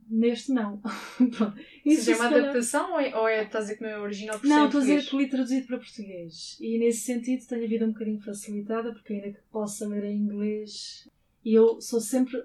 [0.09, 0.79] Neste não.
[1.37, 1.59] Pronto.
[1.85, 2.35] Isso Isso é uma se
[2.70, 4.64] calhar- ou é, ou é é estás a dizer que não é original por Não,
[4.66, 6.57] estou a dizer que li traduzido para português.
[6.61, 10.16] E nesse sentido tenho a vida um bocadinho facilitada, porque ainda que possa ler em
[10.16, 11.07] inglês.
[11.44, 12.42] E eu sou sempre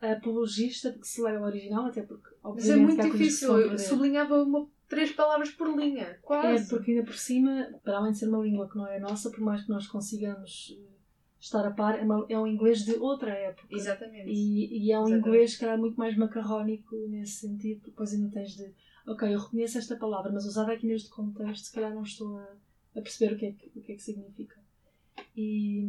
[0.00, 3.58] apologista de que se leia o original, até porque, Mas é muito que que difícil.
[3.58, 6.02] Eu sublinhava uma, três palavras por linha.
[6.02, 6.68] É, Quase.
[6.68, 9.40] porque ainda por cima, para além de ser uma língua que não é nossa, por
[9.40, 10.86] mais que nós consigamos eh,
[11.40, 13.68] estar a par, é, uma- é um inglês de outra época.
[13.70, 14.28] Exatamente.
[14.30, 15.28] E, e é um Exatamente.
[15.28, 18.70] inglês, calhar, muito mais macarrónico nesse sentido, porque depois ainda tens de.
[19.06, 22.42] Ok, eu reconheço esta palavra, mas usada aqui neste contexto, se calhar não estou a,
[22.96, 24.56] a perceber o que, é que, o que é que significa.
[25.36, 25.88] E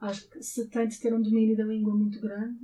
[0.00, 2.58] acho que se tem de ter um domínio da língua muito grande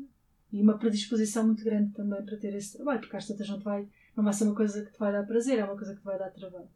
[0.53, 3.65] e uma predisposição muito grande também para ter esse trabalho, porque às tantas não, te
[3.65, 6.01] vai, não vai ser uma coisa que te vai dar prazer, é uma coisa que
[6.01, 6.69] te vai dar trabalho.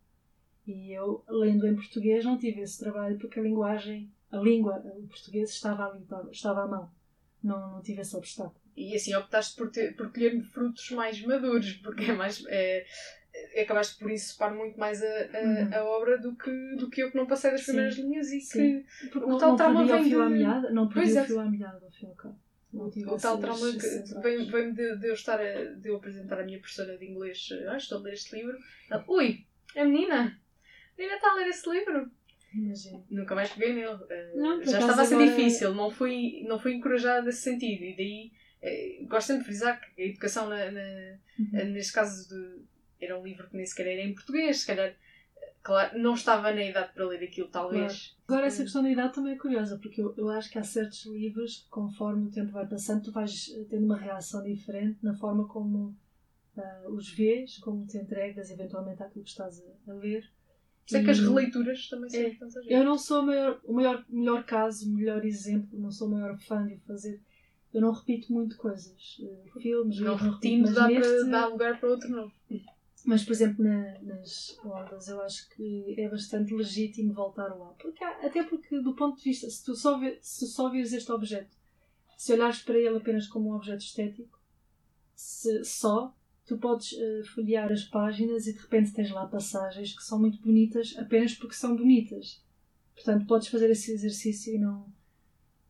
[0.66, 5.06] E eu, lendo em português, não tive esse trabalho porque a linguagem, a língua, o
[5.06, 6.90] português estava ali, estava, à mão.
[7.42, 8.60] Não, não tive esse obstáculo.
[8.76, 12.42] E assim optaste por, ter, por colher frutos mais maduros, porque é mais.
[12.48, 12.84] É,
[13.54, 15.74] é- acabaste por ensopar muito mais a, a, Uhum.
[15.74, 17.66] a obra do que, do que eu que não passei das Sim.
[17.72, 18.82] primeiras linhas e Sim.
[18.82, 21.24] que Porque O não, tal não trauma vem de- meada, não perdi Pois o é.
[21.26, 22.38] fio à meada ao fim e ao cabo.
[22.76, 26.44] Não o tal trauma que vem de, de eu estar a, de eu apresentar a
[26.44, 27.48] minha professora de inglês.
[27.68, 28.56] Ah, estou a ler este livro.
[28.90, 29.44] Ela, Ui,
[29.76, 30.20] a menina!
[30.22, 32.10] A menina está a ler esse livro.
[32.54, 33.06] Imagino.
[33.10, 33.98] Nunca mais peguei nele.
[34.08, 37.82] Eh, Não, já estava a ser agora- difícil, não fui, não fui encorajada nesse sentido.
[37.84, 41.64] E daí eh, gosto sempre de frisar que a educação, na, na- Uhum.
[41.72, 42.62] neste caso, de,
[43.04, 44.60] era um livro que nem sequer era em português.
[44.60, 44.96] Se calhar, eh,
[45.66, 48.16] claro, não estava na idade para ler aquilo, talvez.
[48.28, 51.04] Agora, essa questão da idade também é curiosa, porque eu, eu acho que há certos
[51.06, 55.14] livros que, conforme o tempo vai passando, tu vais eh, tendo uma reação diferente na
[55.14, 55.96] forma como
[56.56, 60.22] ah, os vês, como te entregas eventualmente àquilo que estás a, a ler.
[60.86, 62.28] Sei que as releituras também são É.
[62.28, 62.70] importantes.
[62.70, 66.12] Eu não sou o maior, o maior, melhor caso, o melhor exemplo, não sou o
[66.12, 67.20] maior fã de fazer.
[67.74, 69.20] Eu não repito muito coisas.
[69.20, 72.32] eh, Filmes, Não repetindo, dá, neste- dá lugar para outro novo.
[73.06, 77.68] Mas, por exemplo, na- nas ondas, eu acho que é bastante legítimo voltar lá.
[77.80, 80.92] Porque, há- até porque, do ponto de vista, se tu só, vê, se só vires
[80.92, 81.56] este objeto,
[82.18, 84.40] se olhares para ele apenas como um objeto estético,
[85.14, 86.12] se, só,
[86.44, 90.40] tu podes eh, folhear as páginas e de repente tens lá passagens que são muito
[90.42, 92.42] bonitas apenas porque são bonitas.
[92.94, 94.92] Portanto, podes fazer esse exercício e não.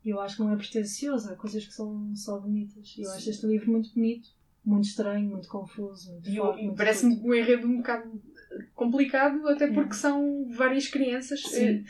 [0.05, 2.94] Eu acho que não é pretencioso, há coisas que são só bonitas.
[2.96, 4.31] Eu acho este livro muito bonito,
[4.67, 8.23] muito estranho, muito confuso, muito E, parece-me um enredo um bocado
[8.75, 9.97] complicado, até porque É.
[9.99, 11.43] são várias crianças.
[11.43, 11.69] Sim.
[11.69, 11.85] Eh,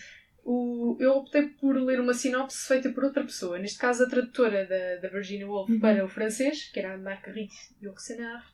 [0.49, 4.65] O, eu optei por ler uma sinopse feita por outra pessoa, neste caso a tradutora
[4.65, 5.81] da, da Virginia Woolf Uhum.
[5.81, 8.47] para o francês, que era a Marguerite Yourcenar.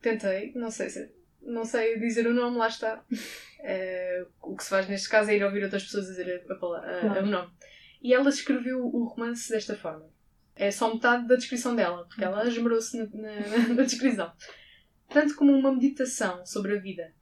[0.00, 1.10] Tentei, não sei se
[1.42, 3.04] não sei dizer o nome, lá está.
[3.60, 7.26] Eh, o que se faz neste caso é ir ouvir outras pessoas dizer a, o
[7.26, 7.50] nome.
[8.00, 10.08] E ela escreveu o romance desta forma.
[10.58, 14.32] É só metade da descrição dela, porque ela esmerou-se na, na, na descrição.
[15.08, 17.14] Tanto como uma meditação sobre a vida.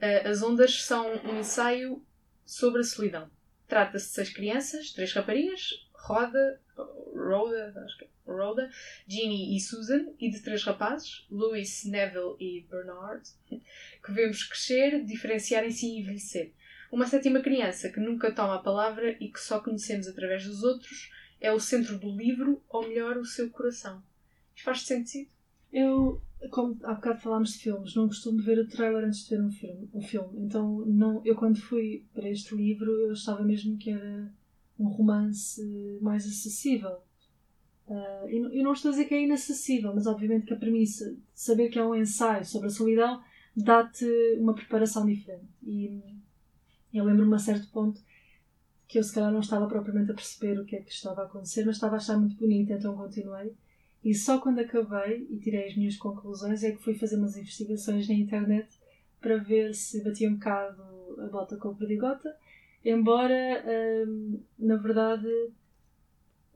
[0.00, 2.02] Uh, as ondas são um ensaio
[2.46, 3.30] sobre a solidão.
[3.66, 6.60] Trata-se de seis crianças, três raparigas, Roda,
[7.14, 8.70] Rhoda, acho que é Rhoda,
[9.06, 15.86] Ginny e Susan, e de três rapazes, Louis, Neville e Bernard, que vemos crescer, diferenciarem-se
[15.86, 16.54] e envelhecer.
[16.90, 21.10] Uma sétima criança que nunca toma a palavra e que só conhecemos através dos outros
[21.40, 24.02] é o centro do livro, ou melhor, o seu coração.
[24.54, 25.30] Isto faz sentido?
[25.72, 26.20] Eu,
[26.50, 29.50] como há bocado falámos de filmes, não costumo ver o trailer antes de ver um
[29.50, 29.88] filme.
[29.92, 30.40] Um filme.
[30.44, 34.32] Então, não, eu quando fui para este livro, eu achava mesmo que era
[34.78, 35.62] um romance
[36.00, 36.98] mais acessível.
[37.86, 41.20] Uh, e, não estou a dizer que é inacessível, mas obviamente que a premissa de
[41.34, 43.22] saber que é um ensaio sobre a solidão
[43.56, 44.04] dá-te
[44.38, 45.48] uma preparação diferente.
[45.62, 46.02] E
[46.92, 48.00] eu lembro-me a certo ponto
[48.88, 51.24] que eu se calhar não estava propriamente a perceber o que é que estava a
[51.26, 53.54] acontecer, mas estava a achar muito bonito, então continuei.
[54.02, 58.08] E só quando acabei e tirei as minhas conclusões é que fui fazer umas investigações
[58.08, 58.68] na internet
[59.20, 60.82] para ver se batia um bocado
[61.20, 62.34] a bota com a perdigota,
[62.84, 63.64] embora,
[64.06, 65.28] hum, na verdade,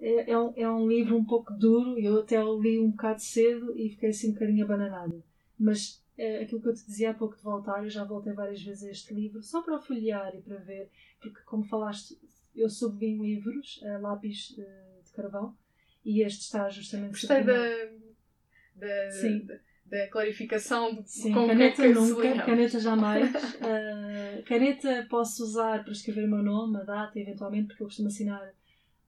[0.01, 3.21] é, é, um, é um livro um pouco duro, eu até o li um bocado
[3.21, 5.23] cedo e fiquei assim um bocadinho abananada.
[5.59, 8.63] Mas é, aquilo que eu te dizia há pouco de voltar, eu já voltei várias
[8.63, 12.19] vezes a este livro, só para folhear e para ver, porque como falaste,
[12.55, 15.57] eu sublinho livros, a lápis uh, de carvão,
[16.05, 17.13] e este está justamente...
[17.13, 17.55] Gostei da,
[18.75, 19.45] da, Sim.
[19.47, 19.55] da,
[19.87, 23.31] da clarificação de Sim, com caneta que é que nunca, caneta jamais.
[23.35, 28.09] uh, caneta posso usar para escrever o meu nome, a data, eventualmente, porque eu costumo
[28.09, 28.53] assinar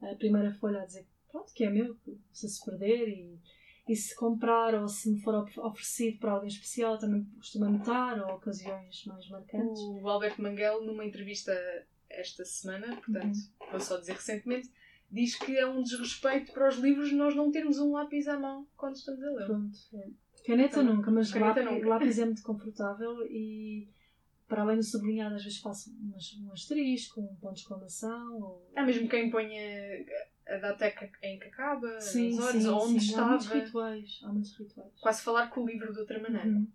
[0.00, 1.96] a primeira folha a dizer pronto, que é meu,
[2.32, 3.38] se se perder e,
[3.86, 8.36] e se comprar ou se me for oferecido para alguém especial também costumo anotar ou
[8.36, 9.80] ocasiões mais marcantes.
[9.80, 11.52] O Alberto Manguel, numa entrevista
[12.08, 13.70] esta semana, portanto, uhum.
[13.70, 14.70] vou só dizer recentemente,
[15.10, 18.66] diz que é um desrespeito para os livros nós não termos um lápis à mão
[18.76, 19.46] quando estamos a ler.
[19.46, 20.08] Pronto, é.
[20.46, 21.88] Caneta então, nunca, mas caneta lápis, nunca.
[21.88, 23.88] lápis é muito confortável e
[24.48, 28.40] para além do sublinhado, às vezes faço um asterisco, um ponto de exclamação.
[28.40, 28.70] Ou...
[28.84, 29.60] Mesmo quem ponha
[30.46, 33.11] a data em que acaba, sim, horas, sim, onde sim.
[33.11, 33.26] estava.
[33.26, 34.20] Há muitos rituais.
[34.22, 34.92] Há muitos rituais.
[35.00, 36.46] Quase falar com o livro de outra maneira.
[36.46, 36.68] Uhum.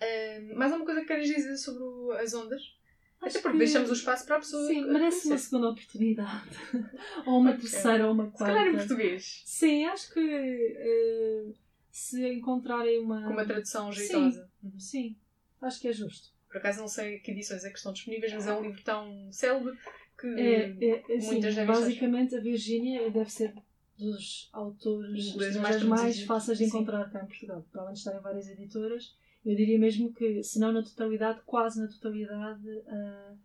[0.00, 2.76] Uh, mais alguma coisa que queres dizer sobre as ondas?
[3.20, 3.64] Acho Até porque que...
[3.64, 4.66] deixamos o espaço para a pessoa.
[4.66, 6.48] Sim, merece uma segunda oportunidade.
[7.26, 7.62] ou uma okay.
[7.62, 8.54] terceira, ou uma quarta.
[8.54, 9.42] Se calhar em português.
[9.44, 11.54] Sim, acho que uh,
[11.90, 13.22] se encontrarem uma.
[13.22, 14.42] Com uma tradução jeitosa.
[14.60, 14.78] Sim, uhum.
[14.78, 15.16] sim,
[15.62, 16.28] acho que é justo.
[16.48, 19.30] Por acaso não sei que edições é que estão disponíveis, mas é um livro tão
[19.32, 19.76] célebre
[20.18, 23.54] que é, é, é muitas sim, Basicamente, a Virgínia deve ser
[23.96, 27.12] dos autores mais, mais fáceis de encontrar sim.
[27.12, 27.62] cá em Portugal.
[27.70, 29.16] Provavelmente estarem várias editoras.
[29.44, 33.38] Eu diria mesmo que, se não na totalidade, quase na totalidade, uh,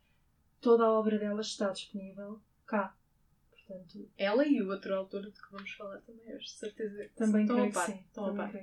[0.60, 2.96] toda a obra dela está disponível cá.
[3.52, 7.16] Portanto, ela e o outro autor de que vamos falar também, hoje, de certeza que
[7.16, 7.86] também estão a par.
[7.86, 8.54] Sim, estão a par.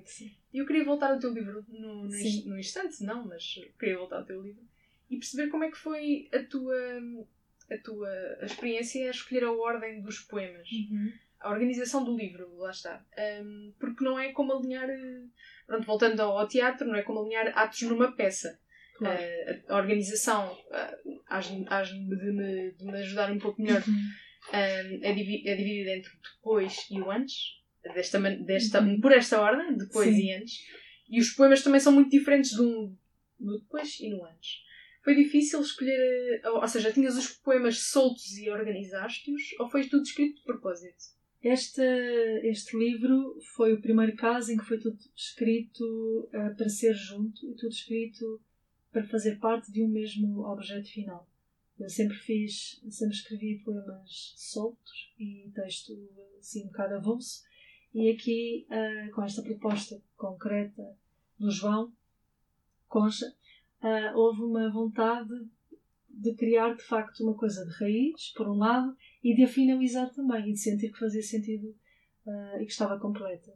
[0.52, 4.24] E eu queria voltar ao teu livro no, no, instante, não, mas queria voltar ao
[4.24, 4.62] teu livro
[5.08, 6.76] e perceber como é que foi a tua,
[7.70, 8.08] a tua
[8.40, 10.68] a experiência a escolher a ordem dos poemas.
[10.70, 11.12] Uhum.
[11.40, 13.04] A organização do livro, lá está.
[13.42, 14.88] Um, porque não é como alinhar.
[15.66, 18.58] Pronto, voltando ao teatro, não é como alinhar atos numa peça.
[18.98, 19.18] Claro.
[19.18, 21.40] Uh, a organização uh,
[21.86, 23.82] de, me, de me ajudar um pouco melhor.
[23.86, 24.10] Uhum
[24.48, 27.58] um, é, divi é dividida entre depois e o antes,
[27.94, 29.00] desta, desta, uhum.
[29.00, 30.22] por esta ordem, depois Sim.
[30.22, 30.58] e antes.
[31.08, 32.96] E os poemas também são muito diferentes de um,
[33.38, 34.62] no depois e no antes.
[35.02, 40.36] Foi difícil escolher, ou seja, tinhas os poemas soltos e organizaste-os, ou foi tudo escrito
[40.36, 41.20] de propósito?
[41.42, 41.80] Este,
[42.42, 47.54] este livro foi o primeiro caso em que foi tudo escrito uh, para ser junto
[47.54, 48.40] tudo escrito
[48.92, 51.26] para fazer parte de um mesmo objeto final.
[51.78, 55.92] Eu sempre fiz, sempre escrevi poemas soltos e texto
[56.38, 57.42] assim um bocado avulso.
[57.94, 60.94] E aqui, uh, com esta proposta concreta
[61.38, 61.90] do João
[62.86, 63.34] Concha,
[63.82, 65.34] uh, houve uma vontade
[66.08, 70.10] de criar de facto uma coisa de raiz, por um lado, e de a finalizar
[70.10, 71.68] também, e de sentir que fazia sentido
[72.26, 73.52] uh, e que estava completa.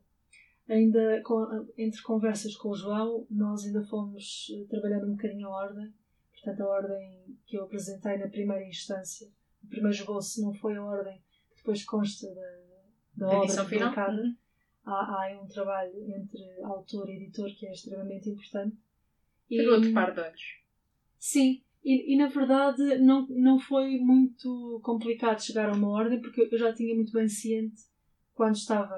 [0.68, 5.92] Ainda com, entre conversas com o João, nós ainda fomos trabalhando um bocadinho a ordem
[6.44, 9.26] Portanto, a ordem que eu apresentei na primeira instância,
[9.62, 11.16] o primeiro esboço, não foi a ordem
[11.50, 14.22] que depois consta da, da obra publicada.
[14.22, 14.36] Uhum.
[14.84, 18.76] Há, há um trabalho entre autor e editor que é extremamente importante.
[19.56, 20.42] Tem outro par de olhos.
[21.18, 26.48] Sim, e, e, na verdade não, não foi muito complicado chegar a uma ordem porque
[26.50, 27.82] eu já tinha muito bem ciente
[28.34, 28.94] quando estava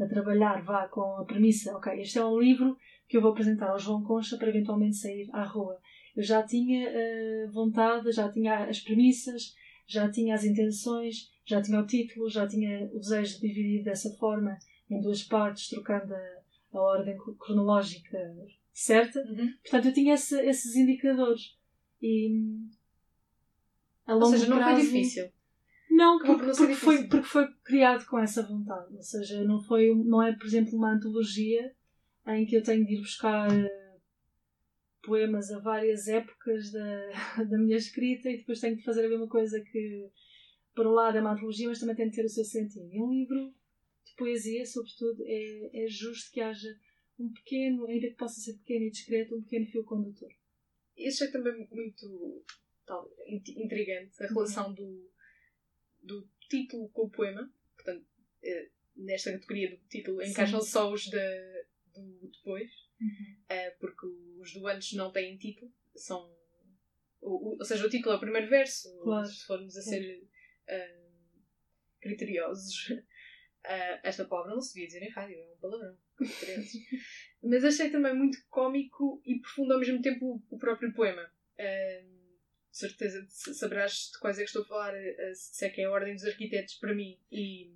[0.00, 2.76] a trabalhar vá com a premissa, ok, este é um livro
[3.08, 5.80] que eu vou apresentar ao João Concha para eventualmente sair à rua.
[6.14, 9.54] Eu já tinha uh, vontade, já tinha as premissas,
[9.86, 14.10] já tinha as intenções, já tinha o título, já tinha o desejo de dividir dessa
[14.16, 14.58] forma
[14.90, 16.18] em duas partes, trocando a,
[16.74, 18.18] a ordem cronológica
[18.80, 19.20] certa.
[19.20, 19.52] Uhum.
[19.62, 21.56] Portanto, eu tinha esse- esses indicadores.
[22.00, 22.30] E
[24.06, 25.32] a Ou longo seja, não prazo, foi difícil.
[25.90, 28.94] Não, porque, não porque foi, porque foi criado com essa vontade.
[28.94, 31.74] Ou seja, não, foi, não é, por exemplo, uma antologia
[32.28, 33.96] em que eu tenho de ir buscar eh,
[35.02, 37.10] poemas a várias épocas da,
[37.50, 40.08] da minha escrita e depois tenho de fazer a mesma coisa que,
[40.74, 42.88] por um lado, é uma antologia, mas também tem de ter o seu sentido.
[42.92, 43.52] E um livro
[44.06, 46.68] de poesia, sobretudo, é, é justo que haja
[47.18, 50.30] um pequeno, ainda que possa ser pequeno e discreto, um pequeno fio condutor.
[50.96, 52.44] Isso é também muito
[52.86, 55.10] tal, int- intrigante, a relação do,
[56.02, 57.52] do título com o poema.
[57.76, 58.06] Portanto,
[58.42, 61.62] eh, nesta categoria do título encaixam só os da,
[61.94, 62.70] do depois,
[63.48, 64.06] eh, porque
[64.38, 66.20] os do antes não têm título, são.
[67.20, 69.26] o- o- ou seja, o título é o primeiro verso, Claro.
[69.26, 70.24] se formos a ser
[70.68, 71.04] eh,
[72.00, 72.88] criteriosos.
[73.64, 75.96] eh, esta palavra não se devia dizer em rádio, é um palavrão.
[76.18, 76.72] Criteriosos.
[77.42, 81.30] Mas achei também muito cómico e profundo ao mesmo tempo o, o próprio poema.
[81.58, 82.18] Ahm,
[82.70, 85.84] de certeza saberás de quais é que estou a falar, eh, se é que é
[85.84, 87.72] a Ordem dos Arquitetos para mim e,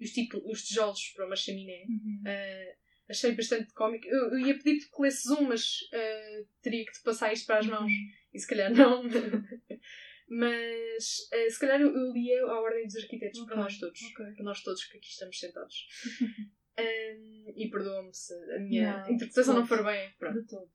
[0.00, 1.84] os, títulos, os tijolos para uma chaminé.
[2.26, 2.74] Ah,
[3.08, 4.06] achei bastante cómico.
[4.06, 7.58] Eu, eu ia pedir-te que lesses um, mas ah, teria que te passar isto para
[7.58, 7.90] as mãos
[8.32, 9.02] e se calhar não.
[10.28, 14.02] mas ah, se calhar eu, eu lia a Ordem dos Arquitetos para Ok, nós todos.
[14.02, 14.26] ok.
[14.34, 15.86] Para nós todos que aqui estamos sentados.
[16.76, 20.12] Ahm, e perdoa-me se a minha Não, interpretação não for bem.
[20.18, 20.68] Pronto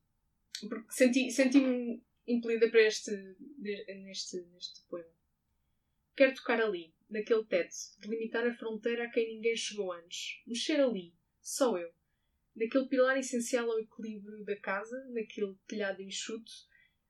[0.68, 3.12] porque senti- senti-me impelida para este,
[3.58, 5.10] neste, neste poema.
[6.16, 10.41] Quero tocar ali, naquele teto, delimitar a fronteira a quem ninguém chegou antes.
[10.45, 11.93] Mexer ali, só eu.
[12.56, 16.52] Naquele pilar essencial ao equilíbrio da casa, naquele telhado enxuto,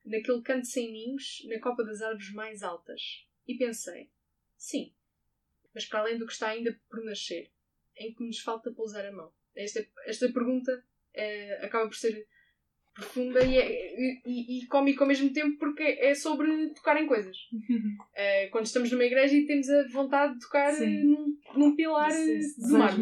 [0.05, 3.27] naquele canto sem ninhos, na copa das árvores mais altas.
[3.47, 4.11] E pensei,
[4.55, 4.93] sim,
[5.73, 7.51] mas para além do que está ainda por nascer,
[7.99, 9.31] em que nos falta pousar a mão?
[9.55, 10.71] Esta, esta pergunta
[11.13, 12.25] eh, acaba por ser
[12.93, 13.95] profunda e, é,
[14.25, 17.37] e, e, cómica ao mesmo tempo porque é sobre tocar em coisas.
[18.21, 22.09] Eh, quando estamos numa igreja e temos a vontade de tocar eh, num, num pilar
[22.09, 23.01] esse de desejo mármore.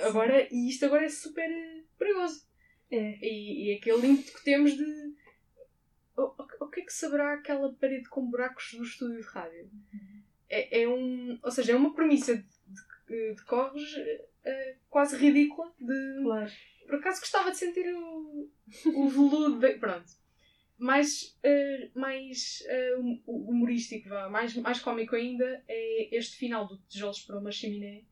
[0.00, 1.48] agora, e isto agora é super
[1.96, 2.44] perigoso.
[2.90, 3.18] É.
[3.22, 4.84] E, e aquele ímpeto que temos de.
[6.16, 9.70] O, o- o que é que saberá aquela parede com buracos do estúdio de rádio?
[10.48, 11.38] É, é um.
[11.42, 12.44] Ou seja, é uma premissa de,
[13.08, 13.82] de, de corres
[14.44, 15.72] eh, quase ridícula.
[15.80, 16.50] De, Claro.
[16.86, 18.50] por acaso gostava de sentir o,
[18.94, 19.58] o veludo.
[19.60, 20.10] De, pronto.
[20.78, 22.62] Mais, eh, mais
[22.98, 28.04] hum- humorístico, vá, mais, mais cómico ainda, é este final do Tijolos para uma Chaminé,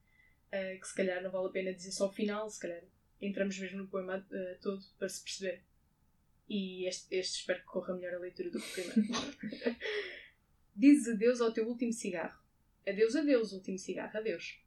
[0.80, 2.82] que se calhar não vale a pena dizer só o final, se calhar
[3.20, 4.26] entramos mesmo no poema
[4.60, 5.62] todo para se perceber.
[6.48, 9.76] E este, este espero que corra melhor a leitura do que o primeiro.
[10.74, 12.38] Dizes adeus ao teu último cigarro.
[12.86, 14.60] Adeus, adeus, último cigarro, adeus.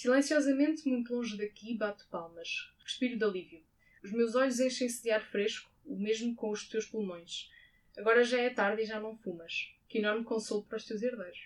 [0.00, 2.72] Silenciosamente, muito longe daqui, bato palmas.
[2.82, 3.62] Respiro de alívio.
[4.02, 7.50] Os meus olhos enchem-se de ar fresco, o mesmo com os teus pulmões.
[7.98, 9.74] Agora já é tarde e já não fumas.
[9.86, 11.38] Que enorme consolo para os teus herdeiros.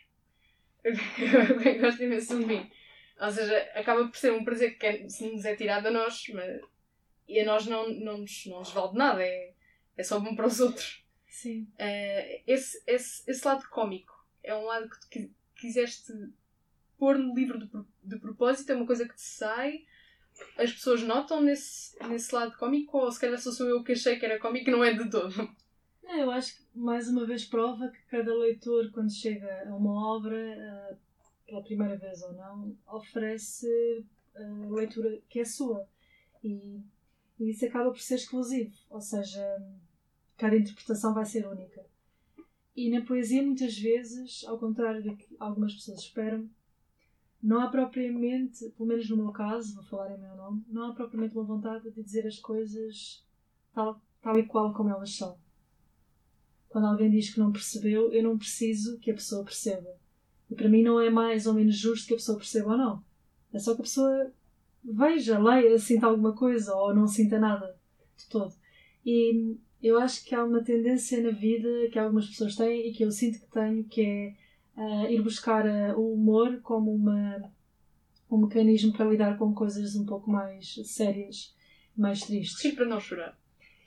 [0.85, 0.93] Eu
[1.83, 2.71] gosto imenso do fim.
[3.21, 6.23] Ou seja, acaba por ser um prazer que é- se nos é tirado a nós,
[6.29, 6.61] mas
[7.27, 9.53] e a nós não, não, nos, não nos vale de nada, é,
[9.97, 11.05] é só bom para os outros.
[11.27, 11.67] Sim.
[11.77, 14.13] Eh, esse, esse, esse lado cómico
[14.45, 16.13] é um lado que tu qui- quiseste
[16.99, 17.69] pôr no livro de,
[18.03, 19.85] de propósito, é uma coisa que te sai.
[20.59, 24.19] As pessoas notam nesse, nesse lado cómico, ou se calhar só sou eu que achei
[24.19, 25.33] que era cómico, não é de todo.
[26.07, 30.15] É, eu acho que mais uma vez prova que cada leitor, quando chega a uma
[30.15, 30.97] obra, eh,
[31.47, 35.89] pela primeira vez ou não, oferece a leitura que é sua.
[36.43, 36.83] E,
[37.39, 39.43] e isso acaba por ser exclusivo, ou seja,
[40.37, 41.85] cada interpretação vai ser única.
[42.77, 46.49] E na poesia, muitas vezes, ao contrário do que algumas pessoas esperam,
[47.45, 50.95] não há propriamente, pelo menos no meu caso, vou falar em meu nome, não há
[50.95, 53.23] propriamente uma vontade de dizer as coisas
[53.75, 55.37] tal, tal e qual como elas são.
[56.71, 59.95] Quando alguém diz que não percebeu, eu não preciso que a pessoa perceba.
[60.51, 63.05] E para mim não é mais ou menos justo que a pessoa perceba ou não.
[63.53, 64.33] É só que a pessoa
[64.83, 67.77] veja, leia, sinta alguma coisa ou não sinta nada
[68.17, 68.55] de todo.
[69.05, 73.05] E eu acho que há uma tendência na vida que algumas pessoas têm e que
[73.05, 74.44] eu sinto que tenho, que é
[74.77, 77.51] ah, ir buscar ah, o humor como uma,
[78.31, 81.55] um mecanismo para lidar com coisas um pouco mais sérias,
[81.97, 82.61] mais tristes.
[82.61, 83.37] Sim, para não chorar.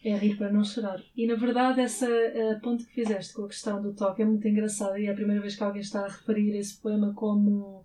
[0.03, 1.03] É rir para não chorar.
[1.15, 4.47] E na verdade, essa eh, ponto que fizeste com a questão do toque é muito
[4.47, 7.83] engraçada e é a primeira vez que alguém está a referir esse poema como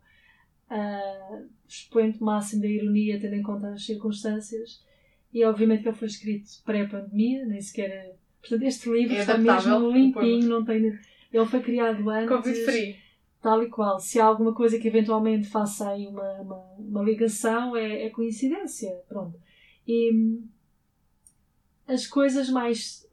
[0.71, 4.85] ah, expoente máximo da ironia, tendo em conta as circunstâncias.
[5.33, 7.91] E obviamente que ele foi escrito pré-pandemia, nem sequer.
[7.91, 10.99] é- Portanto, este livro É está mesmo limpinho, não tem.
[11.33, 12.29] Ele foi criado antes.
[12.29, 12.97] Covid free.
[13.41, 13.99] tal e qual.
[13.99, 18.91] Se há alguma coisa que eventualmente faça aí uma, uma, uma ligação, é, é, coincidência.
[19.09, 19.39] Pronto.
[19.87, 20.41] E
[21.87, 23.09] as coisas mais.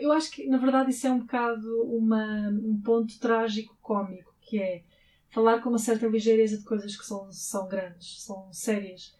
[0.00, 4.58] Eu acho que, na verdade, isso é um bocado uma, um ponto trágico cómico, que
[4.58, 4.82] é
[5.30, 9.14] falar com uma certa ligeireza de coisas que são, são grandes, são sérias.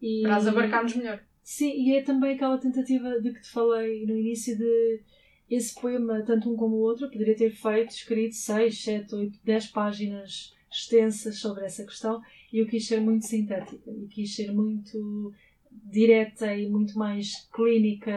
[0.00, 1.22] E, Para as abarcarmos melhor.
[1.42, 5.02] Sim, e é também aquela tentativa de que te falei no início de
[5.50, 9.66] esse poema, tanto um como o outro, poderia ter feito, escrito 6, 7, 8, 10
[9.68, 12.22] páginas extensas sobre essa questão
[12.52, 15.34] e eu quis ser muito sintética e quis ser muito
[15.70, 18.12] direta e muito mais clínica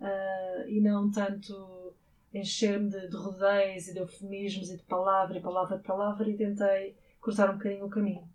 [0.00, 1.94] uh, e não tanto
[2.32, 6.36] encher-me de, de rodeios e de eufemismos e de palavra e palavra de palavra e
[6.36, 8.28] tentei cortar um bocadinho o caminho.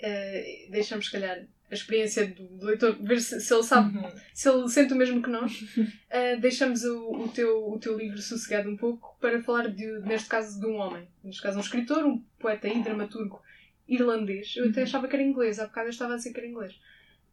[0.00, 4.10] Uh, Deixa-me, se calhar, a experiência do, leitor, ver se, se ele sabe, uhum.
[4.34, 5.52] se ele sente o mesmo que nós.
[5.62, 10.28] Uh, deixamos o, o, teu, o teu livro sossegado um pouco para falar, de, neste
[10.28, 11.06] caso, de um homem.
[11.22, 13.40] Neste caso, um escritor, um poeta e dramaturgo
[13.86, 14.54] irlandês.
[14.56, 14.86] Eu até uhum.
[14.86, 16.74] achava que era inglês, há bocado eu estava a dizer que era inglês.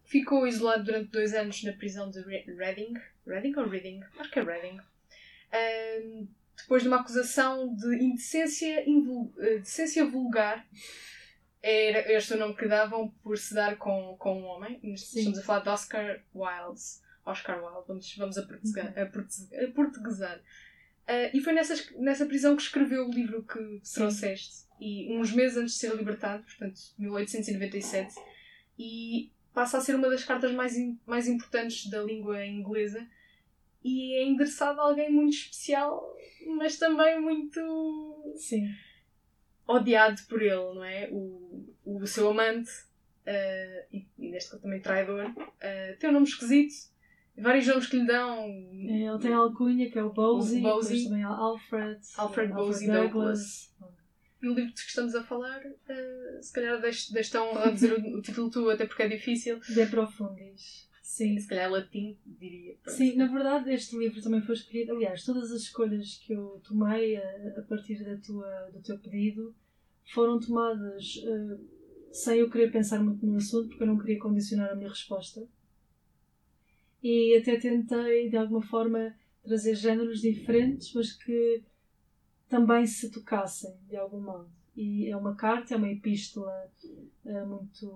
[0.05, 2.93] Ficou isolado durante dois anos na prisão de Reading.
[3.25, 4.01] Reading ou Reading?
[4.19, 4.77] Acho que é Reading.
[4.77, 10.65] Uh, depois de uma acusação de indecência, indecência vulgar
[11.61, 14.79] era este o nome que davam por se dar com, com um homem.
[14.83, 16.81] Estamos a falar de Oscar Wilde.
[17.25, 18.85] Oscar Wilde, vamos, vamos a, portuguesar.
[18.85, 18.93] Uhum.
[18.97, 20.37] A, a portuguesar.
[20.37, 24.01] Uh, e foi nessas, nessa prisão que escreveu o livro que Sim.
[24.01, 24.67] trouxeste.
[24.79, 28.15] E uns meses antes de ser libertado, portanto, 1897.
[28.77, 33.05] E passa a ser uma das cartas mais, mais importantes da língua inglesa.
[33.83, 38.33] E é endereçado a alguém muito especial, mas também muito.
[38.35, 38.67] Sim
[39.67, 41.09] odiado por ele, não é?
[41.11, 42.69] O, o seu amante,
[43.25, 46.73] uh, e, e neste caso também traidor, uh, tem um nome esquisito,
[47.37, 48.45] vários nomes que lhe dão.
[48.45, 53.71] Ele tem a alcunha, que é o Bowsy, depois também Alfred, Alfred Bowsy Douglas.
[53.79, 53.97] Douglas.
[54.41, 57.93] E o livro de que estamos a falar, uh, se calhar deixo-te a honra dizer
[57.93, 59.59] o, o, título tu, até porque é difícil.
[59.61, 60.86] De Profundis.
[61.17, 61.39] Sim.
[61.39, 62.77] Se calhar latim, diria.
[62.85, 64.91] Sim, na verdade este livro também foi escolhido.
[64.91, 69.55] Aliás, todas as escolhas que eu tomei a, a partir da tua, do teu pedido
[70.13, 71.59] foram tomadas uh,
[72.11, 75.47] sem eu querer pensar muito no assunto, porque eu não queria condicionar a minha resposta.
[77.01, 81.63] E até tentei, de alguma forma, trazer géneros diferentes, mas que
[82.47, 84.49] também se tocassem, de algum modo.
[84.75, 86.71] E é uma carta, é uma epístola
[87.25, 87.91] uh, muito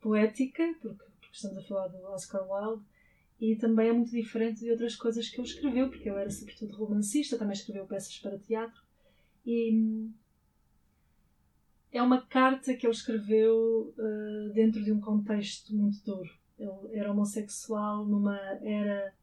[0.00, 2.84] poética, porque estamos a falar do Oscar Wilde,
[3.40, 6.76] e também é muito diferente de outras coisas que ele escreveu, porque ele era sobretudo
[6.76, 8.82] romancista, também escreveu peças para teatro.
[9.46, 10.12] E hum,
[11.90, 16.30] é uma carta que ele escreveu uh, dentro de um contexto muito duro.
[16.58, 19.14] Ele era homossexual numa era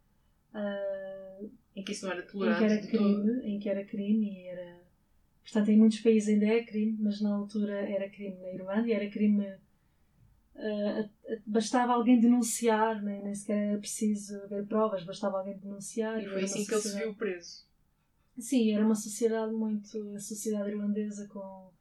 [0.53, 2.63] uh, em que isso não era tolerado.
[2.63, 4.81] Em que era crime, em que era crime e era.
[5.43, 8.91] Portanto, em muitos países ainda é crime, mas na altura era crime na Irlanda e
[8.91, 9.47] era crime
[10.57, 11.07] Uh,
[11.45, 16.21] bastava alguém denunciar, nem, nem sequer era preciso haver provas, bastava alguém denunciar.
[16.21, 17.67] E foi assim que ele se viu preso.
[18.39, 20.15] Sim, era uma sociedade muito.
[20.15, 21.71] a sociedade irlandesa com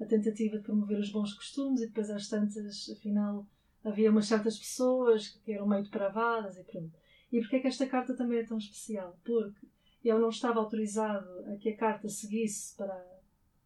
[0.00, 3.46] a tentativa de promover os bons costumes e depois às tantas, afinal,
[3.82, 6.92] havia umas certas pessoas que eram meio depravadas e pronto.
[7.32, 9.18] E porquê é que esta carta também é tão especial?
[9.24, 9.66] Porque
[10.04, 13.04] ele não estava autorizado a que a carta seguisse para,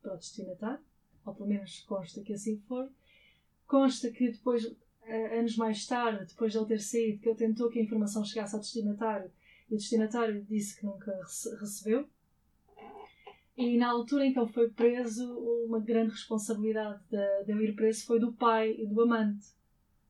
[0.01, 0.85] para o destinatário,
[1.25, 2.89] ou pelo menos consta que assim foi,
[3.71, 4.67] Consta que depois,
[5.39, 8.53] anos mais tarde, depois de ele ter saído, que ele tentou que a informação chegasse
[8.53, 9.31] ao destinatário
[9.71, 11.17] e o destinatário disse que nunca
[11.61, 12.05] recebeu.
[13.57, 15.25] E na altura em que ele foi preso,
[15.69, 19.47] uma grande responsabilidade de, de ele ir preso foi do pai e do amante.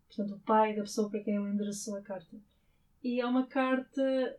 [0.06, 2.38] Portanto, o pai da pessoa para quem ele endereçou a carta.
[3.04, 4.38] E é uma carta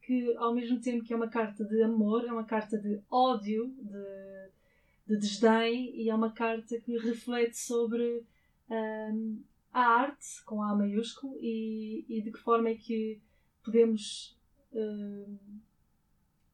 [0.00, 3.74] que, ao mesmo tempo que é uma carta de amor, é uma carta de ódio,
[3.80, 8.24] de, de desdém, e é uma carta que reflete sobre
[8.70, 9.42] um,
[9.72, 13.20] a arte, com A maiúsculo, e, e de que forma é que
[13.62, 14.38] podemos.
[14.72, 15.38] Um,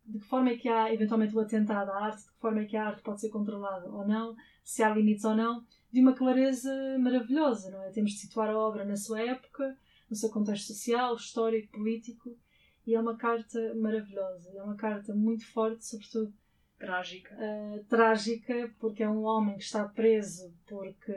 [0.06, 2.64] de que forma é que há eventualmente o atentado à arte, de que forma é
[2.64, 4.34] que a arte pode ser controlada ou não,
[4.64, 7.90] se há limites ou não, de uma clareza maravilhosa, não é?
[7.90, 12.36] Temos de situar a obra na sua época, no seu contexto social, histórico, político,
[12.84, 16.32] e é uma carta maravilhosa, é uma carta muito forte, sobretudo
[16.80, 17.36] Trágica.
[17.36, 21.14] Uh, trágica, porque é um homem que está preso porque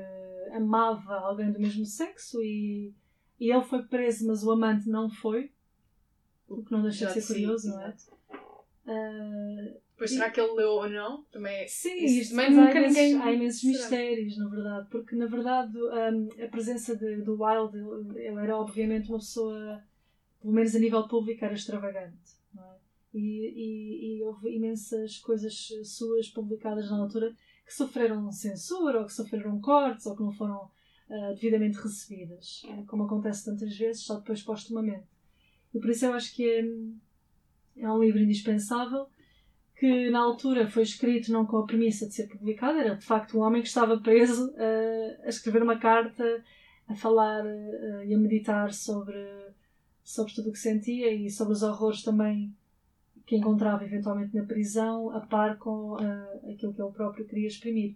[0.51, 2.93] amava alguém do mesmo sexo e,
[3.39, 5.51] e ele foi preso, mas o amante não foi.
[6.49, 7.95] O que não deixa de ser curioso, não é?
[8.86, 11.24] Uh, Pois será que ele leu ou não?
[11.32, 13.22] Também é- Sim, isso também nunca há imensos, ninguém.
[13.22, 17.78] Há imensos mistérios, na verdade, porque na verdade um, a presença de, do Wilde,
[18.20, 19.82] ele era obviamente uma pessoa,
[20.41, 22.18] pelo menos a nível público, era extravagante.
[23.14, 23.18] É?
[23.18, 27.36] E, e, e houve imensas coisas suas publicadas na altura
[27.66, 30.70] que sofreram censura, ou que sofreram cortes, ou que não foram
[31.09, 35.05] uh, devidamente recebidas, como acontece tantas vezes, só depois postumamente.
[35.74, 39.07] E por isso eu acho que é, é um livro indispensável
[39.76, 43.38] que na altura foi escrito não com a premissa de ser publicado, era de facto
[43.38, 46.43] um homem que estava preso uh, a escrever uma carta,
[46.88, 49.18] a falar uh, e a meditar sobre,
[50.03, 52.53] sobre tudo o que sentia e sobre os horrores também
[53.26, 57.95] que encontrava eventualmente na prisão, a par com uh, aquilo que ele próprio queria exprimir.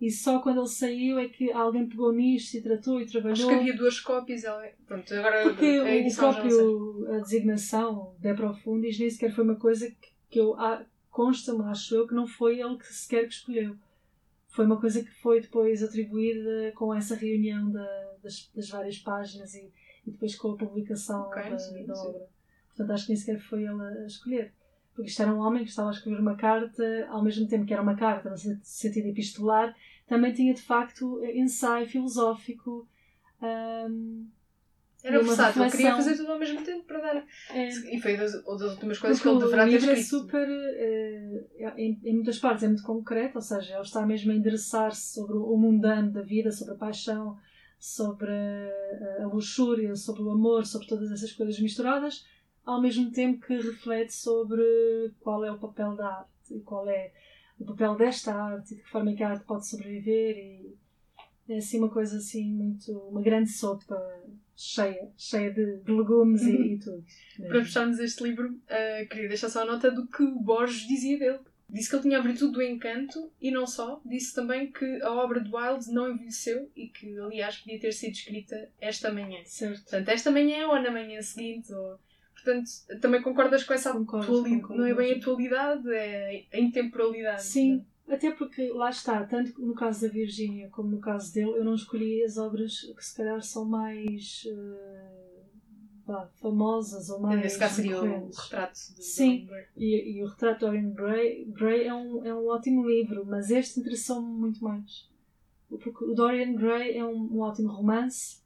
[0.00, 3.32] E só quando ele saiu é que alguém pegou nisto e tratou e trabalhou.
[3.32, 4.42] Acho que havia duas cópias.
[4.86, 9.90] Pronto, agora Porque a o próprio, a designação de Profundis nem sequer foi uma coisa
[9.90, 10.56] que, que eu
[11.10, 13.76] consta-me, acho eu, que não foi ele que sequer que escolheu.
[14.46, 19.52] Foi uma coisa que foi depois atribuída com essa reunião da, das, das, várias páginas
[19.54, 19.72] e,
[20.06, 22.06] e, depois com a publicação okay, da, sim, da sim.
[22.06, 22.28] obra.
[22.68, 24.52] Portanto, acho que nem sequer foi ele a escolher.
[24.98, 27.72] Porque isto era um homem que estava a escrever uma carta, ao mesmo tempo que
[27.72, 29.72] era uma carta no sentido epistolar,
[30.08, 32.84] também tinha de facto ensaio filosófico.
[33.40, 34.26] Um,
[35.04, 35.70] era versátil, reflexão...
[35.70, 37.24] queria fazer tudo ao mesmo tempo para dar.
[37.50, 37.68] É.
[37.68, 40.00] E foi das, das últimas coisas Porque que ele deverá ter escrito.
[40.00, 40.48] é super.
[40.48, 45.14] É, em, em, muitas partes é muito concreto, ou seja, ele está mesmo a endereçar-se
[45.14, 47.38] sobre o mundano da vida, sobre a paixão,
[47.78, 52.26] sobre a, a luxúria, sobre o amor, sobre todas essas coisas misturadas,
[52.68, 54.62] ao mesmo tempo que reflete sobre
[55.20, 57.10] qual é o papel da arte e qual é
[57.58, 60.76] o papel desta arte e de que forma é que a arte pode sobreviver e
[61.48, 63.98] é assim uma coisa assim muito uma grande sopa
[64.54, 66.62] cheia cheia de, de legumes uhum.
[66.62, 67.02] e, e, tudo
[67.38, 67.48] mesmo.
[67.48, 71.18] para fecharmos este livro uh, queria deixar só a nota do que o Borges dizia
[71.18, 71.40] dele
[71.70, 75.10] disse que ele tinha a virtude do encanto e não só disse também que a
[75.10, 79.80] obra de Wilde não envelheceu e que aliás podia ter sido escrita esta manhã certo.
[79.80, 81.98] portanto esta manhã ou na manhã seguinte ou
[82.48, 84.74] Portanto, também concordas com essa atualidade?
[84.74, 87.42] Não é bem atualidade, é a intemporalidade.
[87.44, 88.14] Sim, é?
[88.14, 91.74] até porque lá está, tanto no caso da Virgínia como no caso dele, eu não
[91.74, 94.46] escolhi as obras que se calhar são mais
[96.06, 97.38] uh, famosas ou mais.
[97.38, 99.46] Nesse caso seria o retrato de Sim,
[99.76, 103.50] e, e, o retrato de Dorian Gray, Gray é, um, é um ótimo livro, mas
[103.50, 105.06] este interessou-me muito mais.
[105.68, 108.38] Porque o Dorian Gray é um, um ótimo romance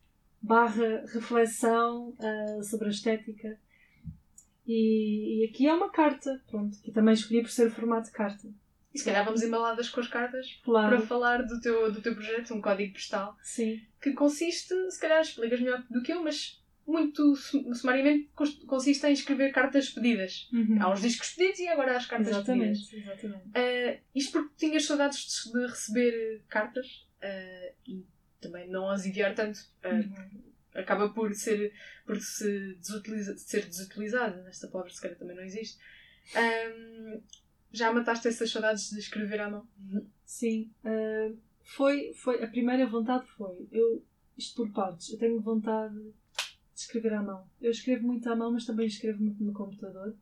[0.42, 3.56] barra reflexão uh, sobre a estética
[4.66, 8.12] e, e, aqui é uma carta, pronto, que também escolhi por ser o formato de
[8.12, 8.48] carta.
[8.94, 10.96] E se calhar vamos embaladas com as cartas claro.
[10.96, 13.36] para falar do teu, do teu projeto, um código postal.
[13.42, 13.80] Sim.
[14.00, 17.34] Que consiste, se calhar explicas melhor do que eu, mas muito
[17.74, 18.28] sumariamente
[18.66, 20.48] consiste em escrever cartas pedidas.
[20.52, 20.76] Uhum.
[20.80, 23.14] Há os discos pedidos e agora há as cartas exatamente, pedidas.
[23.14, 23.48] Exatamente.
[23.48, 26.86] Uh, isto porque tinhas saudades de, receber cartas
[27.22, 28.04] uh, e
[28.40, 29.58] também não as enviar tanto.
[29.84, 31.72] Uh, uhum acaba por ser
[32.06, 34.46] por se desutiliza, ser desutilizada.
[34.48, 35.78] Esta palavra se calhar também não existe.
[36.36, 37.20] Um,
[37.70, 39.66] já mataste essas saudades de escrever à mão?
[40.24, 40.70] Sim.
[40.84, 43.66] Uh, foi, foi, a primeira vontade foi.
[43.70, 44.04] Eu,
[44.36, 45.10] isto por partes.
[45.10, 46.12] Eu tenho vontade de
[46.76, 47.46] escrever à mão.
[47.60, 50.14] Eu escrevo muito à mão, mas também escrevo muito no computador.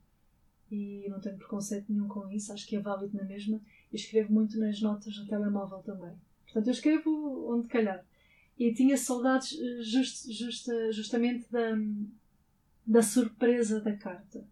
[0.71, 2.53] E não tenho preconceito nenhum com isso.
[2.53, 3.61] Acho que é válido na mesma.
[3.93, 6.13] Eu escrevo muito nas notas do telemóvel também.
[6.45, 8.05] Portanto, eu escrevo onde calhar
[8.61, 11.71] e tinha saudades eh, just, just, justamente da,
[12.87, 14.45] da surpresa da carta.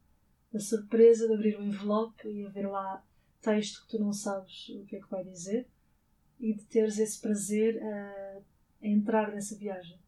[0.51, 3.05] Da surpresa de abrir o envelope e haver lá
[3.43, 5.69] texto que tu não sabes o que é que vai dizer
[6.41, 8.41] e de teres esse prazer a,
[8.83, 9.99] a entrar nessa viagem.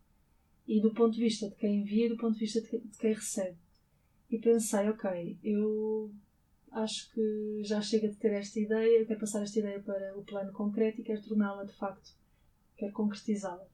[0.67, 2.97] E do ponto de vista de quem envia e do ponto de vista de, de
[2.97, 3.59] quem recebe.
[4.31, 6.11] E pensei, ok, eu
[6.73, 10.53] acho que já chega de ter esta ideia, quero passar esta ideia para o plano
[10.53, 12.17] concreto e quero torná-la de facto,
[12.79, 13.70] quero concretizá-la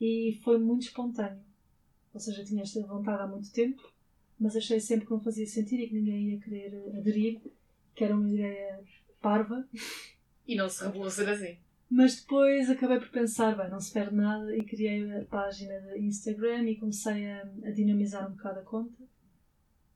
[0.00, 1.42] e foi muito espontâneo.
[2.12, 3.82] Ou seja, tinha esta vontade há muito tempo,
[4.38, 7.40] mas achei sempre que não fazia sentido e que ninguém ia querer aderir,
[7.94, 8.80] que era uma ideia
[9.20, 9.66] parva.
[10.46, 11.58] E não se revelou ser assim.
[11.88, 16.00] Mas depois acabei por pensar, bem, não se perde nada, e criei a página de
[16.00, 19.04] Instagram e comecei a, a dinamizar um bocado a conta.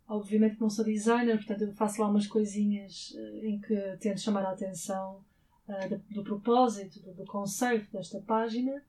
[0.07, 4.21] Obviamente que não sou designer, portanto eu faço lá umas coisinhas uh, em que tento
[4.21, 5.25] chamar a atenção
[5.69, 8.83] uh, do, do, propósito, do, do conceito desta página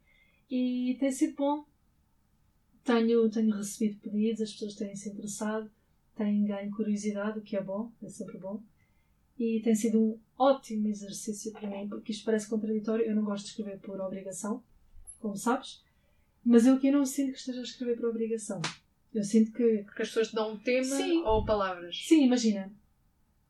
[0.51, 1.65] e tem sido bom.
[2.83, 5.71] Tenho, tenho recebido pedidos, as pessoas têm se interessado,
[6.15, 8.61] têm ganho curiosidade, o que é bom, é sempre bom.
[9.39, 13.05] E tem sido um ótimo exercício para mim, porque isto parece contraditório.
[13.05, 14.61] Eu não gosto de escrever por obrigação,
[15.19, 15.81] como sabes,
[16.43, 18.61] mas eu aqui não sinto que esteja a escrever por obrigação.
[19.13, 19.83] Eu sinto que.
[19.83, 21.23] Porque as pessoas te dão um tema Sim.
[21.23, 21.95] ou palavras.
[22.07, 22.71] Sim, imagina.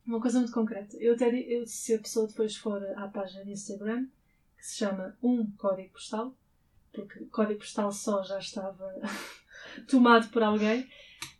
[0.06, 0.96] Uma coisa muito concreta.
[0.98, 4.06] Eu, até, eu, se a pessoa depois for à página de Instagram,
[4.56, 6.34] que se chama Um Código Postal,
[6.92, 8.94] porque código postal só já estava
[9.88, 10.86] tomado por alguém.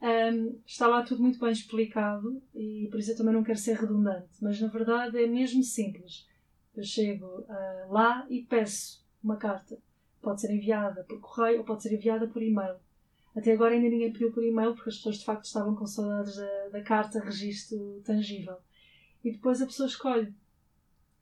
[0.00, 3.76] Um, está lá tudo muito bem explicado e por isso eu também não quero ser
[3.76, 6.26] redundante, mas na verdade é mesmo simples.
[6.74, 9.78] Eu chego uh, lá e peço uma carta.
[10.20, 12.76] Pode ser enviada por correio ou pode ser enviada por e-mail.
[13.36, 16.36] Até agora ainda ninguém pediu por e-mail porque as pessoas de facto estavam com saudades
[16.36, 18.56] da, da carta registro tangível.
[19.24, 20.34] E depois a pessoa escolhe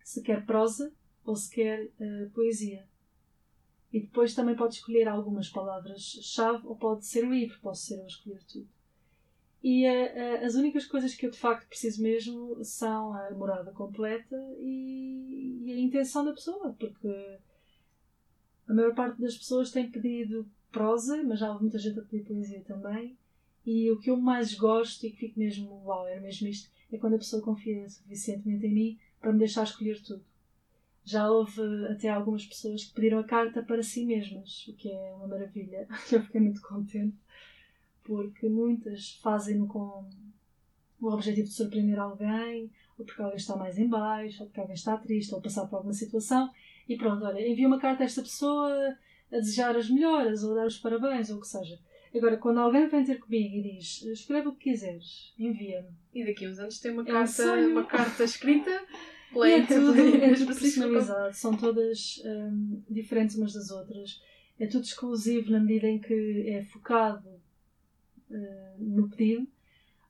[0.03, 0.93] se quer prosa
[1.25, 2.89] ou se quer uh, poesia.
[3.93, 8.07] E depois também pode escolher algumas palavras-chave ou pode ser livre, posso ser eu a
[8.07, 8.69] escolher tudo.
[9.63, 13.71] E uh, uh, as únicas coisas que eu de facto preciso mesmo são a morada
[13.73, 17.39] completa e, e, a intenção da pessoa, porque
[18.67, 22.25] a maior parte das pessoas tem pedido prosa, mas já houve muita gente a pedir
[22.25, 23.19] poesia também.
[23.67, 26.97] E o que eu mais gosto e que fico mesmo, uau, era mesmo isto, é
[26.97, 30.25] quando a pessoa confia suficientemente em mim para me deixar escolher tudo.
[31.11, 35.13] Já houve até algumas pessoas que pediram a carta para si mesmas, o que é
[35.17, 35.89] uma maravilha.
[36.13, 37.17] Eu fiquei muito contente,
[38.05, 40.09] porque muitas fazem-no com
[41.01, 44.75] o objetivo de surpreender alguém, ou porque alguém está mais em baixo, ou porque alguém
[44.75, 46.49] está triste, ou passar por alguma situação.
[46.89, 48.97] E pronto, olha, envia uma carta a esta pessoa
[49.33, 51.79] a desejar as melhoras, ou a dar os parabéns, ou o que seja.
[52.15, 55.89] Agora, quando alguém vem ter comigo e diz escreve o que quiseres, envia-me.
[56.13, 58.71] E daqui a uns anos tem uma, é carta, um uma carta escrita
[59.37, 64.21] é, tudo, é tudo personalizado, são todas um, diferentes umas das outras.
[64.59, 67.29] É tudo exclusivo na medida em que é focado
[68.31, 69.47] uh, no pedido.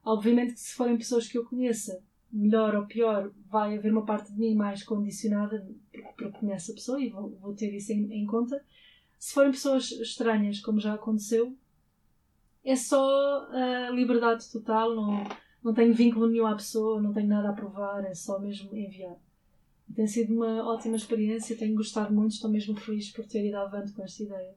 [0.05, 2.03] Obviamente que se forem pessoas que eu conheça,
[2.33, 7.01] melhor ou pior, vai haver uma parte de mim mais condicionada porque conheço a pessoa
[7.01, 8.65] e vou, vou ter isso em, em conta.
[9.19, 11.55] Se forem pessoas estranhas, como já aconteceu,
[12.65, 15.25] é só a liberdade total, não,
[15.63, 19.17] não tenho vínculo nenhum à pessoa, não tenho nada a provar, é só mesmo enviar.
[19.95, 23.93] Tem sido uma ótima experiência, tenho gostado muito, estou mesmo feliz por ter ido avante
[23.93, 24.55] com esta ideia.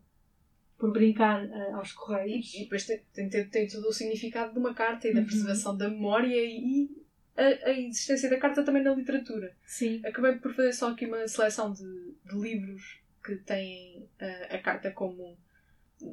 [0.78, 2.54] Por brincar uh, aos correios.
[2.54, 5.22] E, e depois tem, tem, tem, tem, todo o significado de uma carta e da
[5.22, 5.26] uhum.
[5.26, 6.89] preservação da memória e
[7.36, 9.56] a, a, existência da carta também na literatura.
[9.66, 10.01] Sim.
[10.06, 14.91] Acabei por fazer só aqui uma seleção de, de livros que têm uh, a carta
[14.91, 15.38] como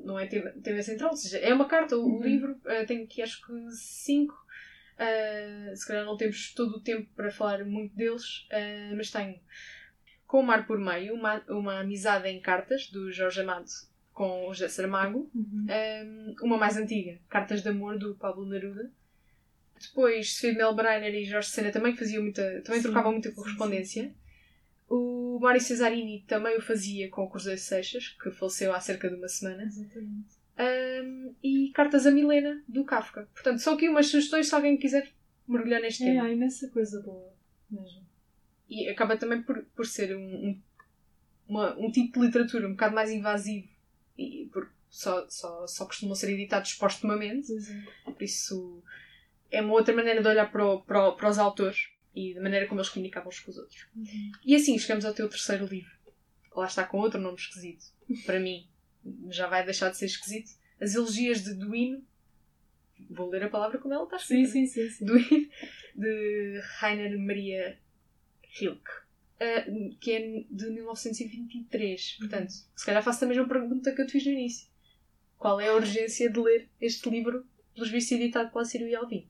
[0.05, 2.22] não é tema, tema central, ou seja, é uma carta, o uhum.
[2.22, 4.34] livro uh, tem aqui acho que cinco,
[5.01, 9.40] uh, se calhar não temos todo o tempo para falar muito deles, uh, mas tenho
[10.26, 13.70] Com o Mar por Meio, uma, uma amizade em cartas, do Jorge Amado
[14.20, 15.66] com o José Saramago, uhum.
[16.05, 18.92] um, uma mais antiga, Cartas de Amor, do Pablo Neruda.
[19.80, 24.03] Depois, Sofia Melbrenner e Jorge Sena também faziam muita, também sim, trocavam muita correspondência.
[24.03, 24.14] Sim, sim.
[24.90, 29.14] O Mário Cesarini também o fazia com o Cruzeiro Seixas, que faleceu há cerca de
[29.14, 29.62] uma semana.
[29.62, 30.39] Exatamente.
[30.61, 33.29] Um, e Cartas a Milena, do Kafka.
[33.33, 35.11] Portanto, são aqui umas sugestões se alguém quiser
[35.49, 36.25] mergulhar neste é, tema.
[36.25, 37.33] Há imensa coisa boa,
[37.71, 38.07] mesmo.
[38.69, 40.63] E acaba também por, por ser um, um,
[41.49, 43.69] uma, um tipo de literatura um bocado mais invasivo.
[44.19, 47.53] E por, só, só, só costumam ser editados postumamente.
[48.07, 48.11] É.
[48.11, 48.83] Por isso
[49.51, 52.67] é uma outra maneira de olhar para, o, para, para os autores e da maneira
[52.67, 53.87] como eles comunicavam uns com os outros.
[53.97, 54.33] Uhum.
[54.45, 55.91] E assim chegamos ao teu terceiro livro.
[56.55, 57.85] Lá está com outro nome esquisito.
[58.27, 58.69] Para mim,
[59.28, 60.53] já vai deixar de ser esquisito.
[60.80, 62.03] As Elegias de Duino.
[63.09, 64.51] Vou ler a palavra como ela está escrita.
[64.51, 64.90] Sim, sim, sim.
[64.90, 65.05] sim.
[65.05, 65.48] Duino,
[65.94, 67.78] de Rainer Maria
[68.59, 68.90] Rilke.
[69.40, 72.16] Uh, que é de 1923.
[72.18, 74.68] Portanto, se calhar faço a mesma pergunta que eu te fiz no início.
[75.38, 79.26] Qual é a urgência de ler este livro, pelos vistos editado pela Ciro e Alvim?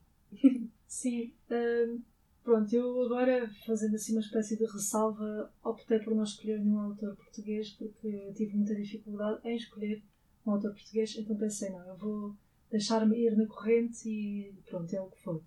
[0.85, 1.33] Sim.
[1.49, 2.01] Um
[2.43, 7.15] Pronto, eu agora, fazendo assim uma espécie de ressalva, optei por não escolher nenhum autor
[7.15, 10.01] português porque tive muita dificuldade em escolher
[10.45, 12.35] um autor português, então pensei, não, eu vou
[12.71, 15.43] deixar-me ir na corrente e pronto, é o que for.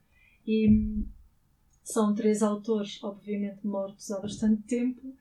[0.47, 1.05] E
[1.83, 5.17] são três autores, obviamente mortos há bastante tempo,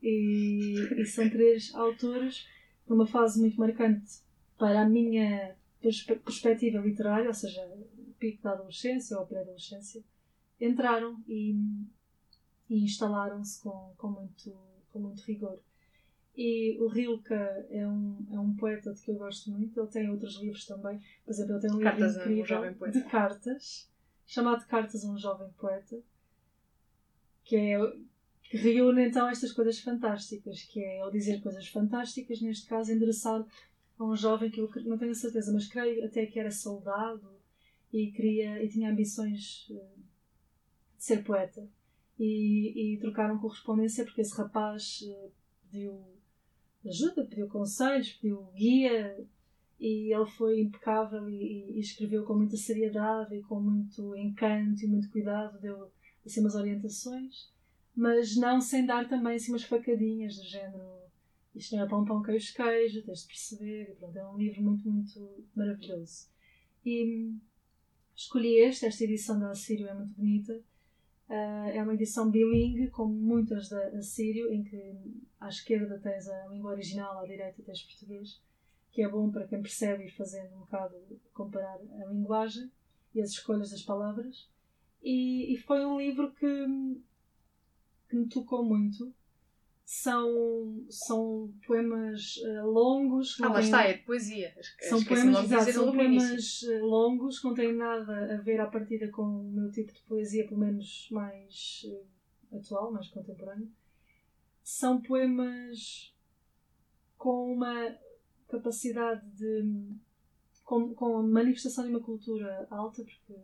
[0.00, 2.46] e, e são três autores
[2.88, 4.20] numa fase muito marcante
[4.56, 7.68] para a minha perspectiva literária, ou seja,
[8.16, 10.04] pico da adolescência ou pré-adolescência
[10.60, 11.54] entraram e,
[12.68, 14.56] e instalaram-se com, com, muito,
[14.90, 15.60] com muito rigor.
[16.36, 19.80] E o Rilke é um, é um poeta de que eu gosto muito.
[19.80, 21.00] Ele tem outros livros também.
[21.24, 23.90] Por exemplo, ele tem um cartas livro incrível um de cartas,
[24.26, 25.98] chamado Cartas a um Jovem Poeta,
[27.42, 27.78] que é
[28.50, 33.46] que reúne então estas coisas fantásticas, que é ele dizer coisas fantásticas, neste caso endereçado
[33.98, 37.28] a um jovem que eu não tenho certeza, mas creio até que era soldado
[37.92, 39.96] e queria e tinha ambições eh,
[40.96, 41.68] de ser poeta.
[42.18, 45.30] E, e trocaram correspondência porque esse rapaz uh,
[45.64, 46.02] pediu
[46.86, 49.26] ajuda, pediu conselhos, pediu guia
[49.78, 54.86] e ele foi impecável e, e, escreveu com muita seriedade e com muito encanto e
[54.86, 55.90] muito cuidado, deu
[56.24, 57.52] assim umas orientações,
[57.94, 60.96] mas não sem dar também assim umas facadinhas do género
[61.56, 64.62] isto não é pão, pão, queijo, queijo, tens de perceber, e pronto, é um livro
[64.62, 66.28] muito, muito maravilhoso.
[66.84, 67.32] E
[68.14, 70.62] escolhi este, esta edição da Assírio é muito bonita.
[71.28, 74.94] Uh, é uma edição bilingue, como muitas da Assírio, em que
[75.40, 78.40] à esquerda tens a língua original, à direita tens português,
[78.92, 80.94] que é bom para quem percebe ir fazendo um bocado
[81.34, 82.70] comparar a linguagem
[83.12, 84.48] e as escolhas das palavras.
[85.02, 86.66] E, e foi um livro que,
[88.08, 89.12] que me tocou muito
[89.86, 93.40] são, são poemas uh, longos.
[93.40, 94.52] Ah, lá está, é de poesia.
[94.80, 99.22] São poemas, exato, são poemas uh, longos, não têm nada a ver à partida com
[99.22, 103.70] o meu tipo de poesia, pelo menos mais uh, atual, mais contemporâneo.
[104.64, 106.12] São poemas
[107.16, 107.96] com uma
[108.48, 109.62] capacidade de.
[110.64, 113.40] com, com a manifestação de uma cultura alta, porque.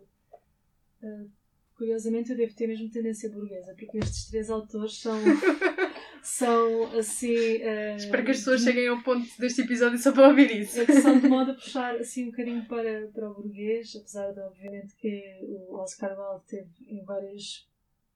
[1.76, 5.18] Curiosamente, eu devo ter mesmo tendência burguesa, porque estes três autores são
[6.43, 7.57] são assim.
[7.57, 10.80] Uh, Espero que as pessoas cheguem ao ponto deste episódio só para ouvir isso.
[10.80, 14.32] É que são de modo a puxar assim um bocadinho para, para o burguês, apesar
[14.32, 17.68] de obviamente que o Oscar Wilde teve em várias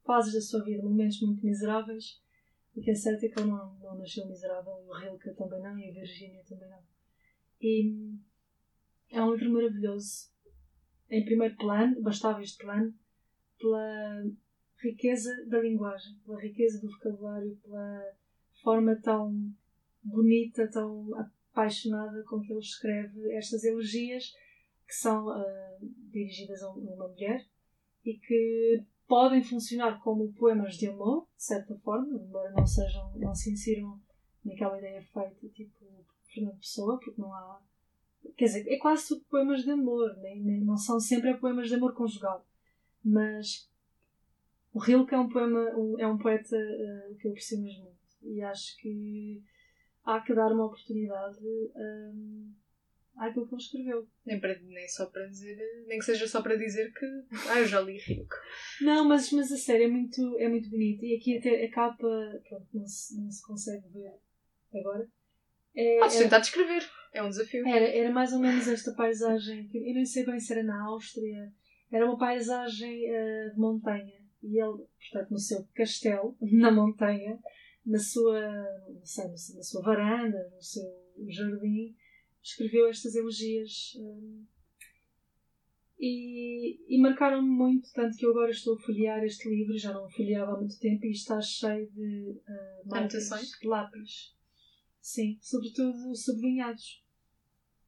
[0.05, 2.21] fases da sua vida momentos muito miseráveis.
[2.75, 5.79] O que é certo é que ele não, não nasceu miserável, o Rilke também não,
[5.79, 6.83] e a Virgínia também não.
[7.61, 8.15] E
[9.11, 10.31] é um livro maravilhoso.
[11.09, 12.93] Em primeiro plano, bastava este plano,
[13.59, 14.25] pela
[14.79, 18.15] riqueza da linguagem, pela riqueza do vocabulário, pela
[18.63, 19.53] forma tão
[20.03, 24.33] bonita, tão apaixonada com que ele escreve estas elegias
[24.87, 25.79] que são uh,
[26.11, 27.45] dirigidas a uma mulher
[28.05, 33.35] e que podem funcionar como poemas de amor, de certa forma, embora não sejam, não
[33.35, 34.01] se insiram
[34.45, 37.61] naquela ideia feita tipo Fernando Pessoa, porque não há.
[38.37, 41.75] Quer dizer, é quase tudo poemas de amor, nem, nem, não são sempre poemas de
[41.75, 42.47] amor conjugal,
[43.05, 43.71] mas
[44.77, 47.97] o Rilke é um, poema, um, é um poeta uh, que eu aprecio mesmo muito
[48.25, 49.43] e acho que
[50.05, 52.53] há que dar uma oportunidade um,
[53.17, 54.09] àquilo que ele escreveu.
[54.27, 55.57] Nem, para, nem só para dizer,
[55.87, 57.07] nem que seja só para dizer que
[57.49, 58.37] ah, eu já li Rilke.
[58.83, 62.07] Não, mas, mas a série é muito, é muito bonita e aqui até a capa
[62.47, 64.13] pronto, não, se, não se consegue ver
[64.79, 65.09] agora.
[65.75, 67.67] É, Podes tentar descrever, é um desafio.
[67.67, 70.85] Era, era mais ou menos esta paisagem, que eu não sei bem se era na
[70.85, 71.51] Áustria,
[71.91, 77.39] era uma paisagem uh, de montanha e ele, portanto, no seu castelo, na montanha,
[77.85, 78.41] na sua,
[78.89, 80.85] não sei, na sua varanda, no seu
[81.29, 81.97] jardim,
[82.43, 84.45] escreveu estas elegias um,
[85.99, 90.05] e, e marcaram-me muito, tanto que eu agora estou a folhear este livro, já não
[90.05, 93.31] o folheava há muito tempo, e está cheio de uh, marcas,
[93.65, 94.35] lápis.
[95.01, 97.03] Sim, sobretudo sublinhados.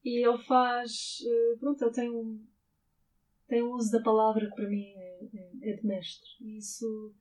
[0.04, 1.18] E ele faz.
[1.20, 2.46] Uh, pronto, ele tem um,
[3.48, 6.28] tem um uso da palavra que para mim é, é, é de mestre.
[6.40, 7.14] E isso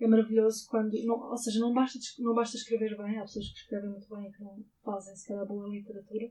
[0.00, 0.92] é maravilhoso quando.
[1.04, 4.28] Não, ou seja, não basta, não basta escrever bem, há pessoas que escrevem muito bem
[4.28, 6.30] e que não fazem se calhar boa literatura,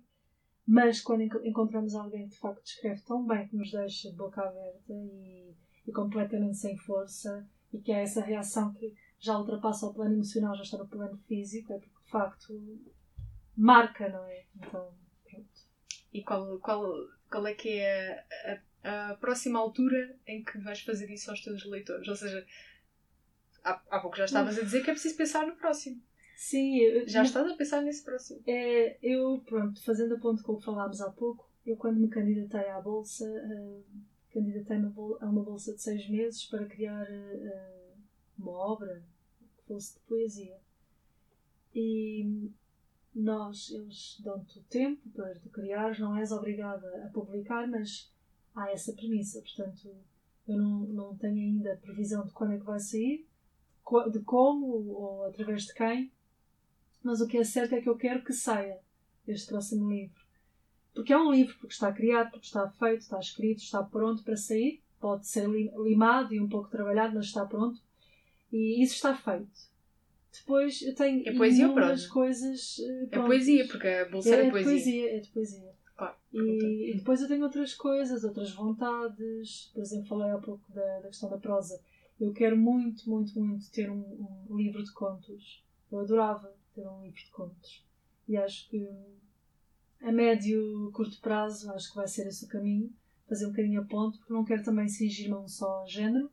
[0.65, 4.41] mas quando encontramos alguém que de facto escreve tão bem que nos deixa de boca
[4.41, 5.53] aberta e,
[5.85, 10.55] e completamente sem força e que há essa reação que já ultrapassa o plano emocional,
[10.55, 12.81] já está no plano físico, é porque de facto
[13.55, 14.45] marca, não é?
[14.55, 14.93] Então,
[15.29, 15.49] pronto.
[16.13, 16.91] E qual, qual,
[17.29, 21.65] qual é que é a, a próxima altura em que vais fazer isso aos teus
[21.65, 22.07] leitores.
[22.07, 22.45] Ou seja,
[23.63, 26.01] há, há pouco já estavas a dizer que é preciso pensar no próximo.
[26.35, 28.41] Sim, eu, já estás a pensar nesse próximo.
[28.47, 32.09] É, eu, pronto, fazendo a ponto com o que falámos há pouco, eu quando me
[32.09, 33.83] candidatei à bolsa, uh,
[34.31, 37.93] candidatei-me a uma bolsa de seis meses para criar uh,
[38.39, 39.03] uma obra
[39.57, 40.57] que fosse de poesia.
[41.75, 42.49] E
[43.13, 48.11] nós, eles dão-te o tempo para tu criar, não és obrigada a publicar, mas
[48.55, 49.41] há essa premissa.
[49.41, 49.95] Portanto,
[50.47, 53.27] eu não, não tenho ainda previsão de quando é que vai sair,
[54.11, 56.11] de como ou através de quem,
[57.03, 58.79] mas o que é certo é que eu quero que saia
[59.27, 60.21] este próximo livro.
[60.93, 64.35] Porque é um livro, porque está criado, porque está feito, está escrito, está pronto para
[64.35, 64.81] sair.
[64.99, 67.81] Pode ser limado e um pouco trabalhado, mas está pronto.
[68.51, 69.71] E isso está feito.
[70.31, 72.75] Depois eu tenho é poesia inúmeras coisas.
[72.75, 73.11] Prontas.
[73.11, 74.71] É poesia, porque a bolsa é, é poesia.
[74.71, 75.15] poesia.
[75.15, 75.73] É de poesia.
[76.33, 79.69] E, e, depois eu tenho outras coisas, outras vontades.
[79.73, 81.79] Por exemplo, falei há pouco da, da questão da prosa.
[82.19, 85.63] Eu quero muito, muito, muito ter um, um, livro de contos.
[85.91, 87.85] Eu adorava ter um livro de contos.
[88.27, 88.87] E acho que
[90.01, 92.91] a médio, curto prazo, acho que vai ser esse o caminho.
[93.27, 96.29] Fazer um bocadinho a ponto, porque não quero também cingir-me a um só género.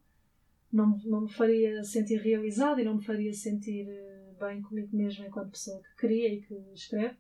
[0.72, 5.26] Não, não me faria sentir realizada e não me faria sentir eh, bem comigo mesma
[5.26, 7.16] enquanto pessoa que cria e que escreve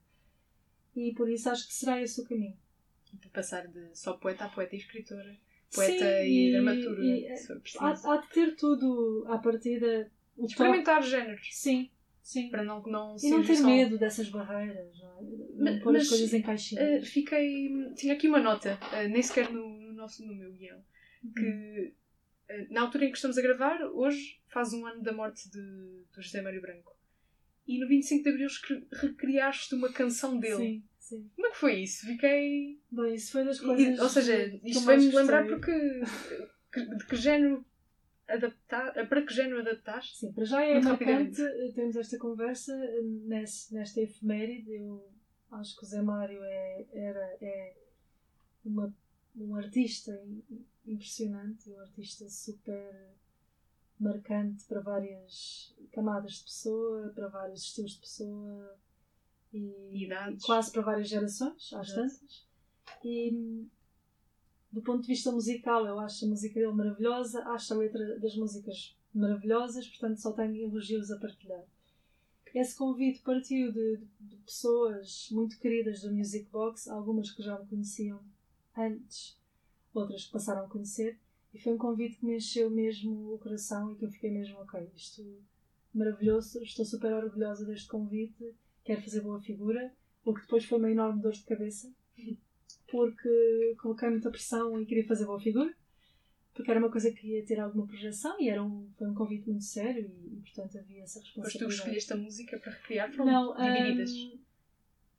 [0.98, 2.56] e por isso acho que será esse o caminho.
[3.20, 5.36] Para passar de só poeta a poeta e escritora,
[5.74, 7.02] poeta Sim, e, e dramaturga.
[7.02, 7.28] E,
[7.78, 10.10] há, há, de ter tudo à partida.
[10.38, 11.10] Experimentar top...
[11.10, 11.48] géneros.
[11.52, 11.90] Sim,
[12.28, 12.50] Sim.
[12.50, 15.72] Para não, não E não ter só- medo dessas barreiras, não, é?
[15.72, 17.08] Mas- pôr as coisas em Uh, caixinhas.
[17.08, 17.70] fiquei.
[17.96, 20.78] Tinha aqui uma nota, uh, nem sequer no, no nosso, no meu guião,
[21.34, 21.94] que
[22.50, 25.58] uh, na altura em que estamos a gravar, hoje faz um ano da morte de,
[26.14, 26.94] do José Mário Branco.
[27.66, 28.48] E no 25 de Abril
[28.92, 30.56] recriaste uma canção dele.
[30.56, 31.30] Sim, sim.
[31.34, 32.06] Como é que foi isso?
[32.06, 32.80] Fiquei.
[32.90, 33.98] Bem, isso foi das E- coisas.
[34.00, 35.72] ou seja, isto vai-me lembrar porque.
[36.72, 37.64] que- de que género
[38.26, 38.92] adaptar.
[39.08, 40.18] Para que género adaptaste?
[40.18, 44.70] Sim, para já é marcante eh, termos esta conversa eh, nesse, nesta efeméride.
[44.72, 45.08] Eu
[45.52, 47.74] acho que o Zé Mário é, era, é
[48.64, 48.94] uma,
[49.36, 53.08] um artista im- impressionante, um artista super
[53.98, 58.78] marcante para várias camadas de pessoa, para vários estilos de pessoa
[59.52, 60.44] e, Idades.
[60.44, 62.46] quase para várias gerações, às tantas.
[63.04, 63.66] E
[64.70, 68.34] do ponto de vista musical, eu acho a música dele maravilhosa, acho a letra das
[68.36, 71.64] músicas maravilhosas, portanto só tenho elogios a partilhar.
[72.54, 77.58] Esse convite partiu de, de- de pessoas muito queridas do Music Box, algumas que já
[77.58, 78.20] me conheciam
[78.76, 79.38] antes,
[79.94, 81.18] outras que passaram a conhecer,
[81.52, 84.58] e foi um convite que me encheu mesmo o coração e que eu fiquei mesmo,
[84.60, 85.22] ok, isto
[85.94, 88.54] maravilhoso, estou super orgulhosa deste convite,
[88.88, 89.92] quero fazer boa figura,
[90.24, 91.92] o que depois foi uma enorme dor de cabeça,
[92.90, 95.70] porque coloquei muita pressão e queria fazer boa figura,
[96.54, 99.46] porque era uma coisa que ia ter alguma projeção e era um, foi um convite
[99.48, 101.74] muito sério e, portanto havia essa Depois tu responsabilidade.
[101.74, 104.10] escolheste a música para recriar, foram Não, divididas.
[104.10, 104.38] hum,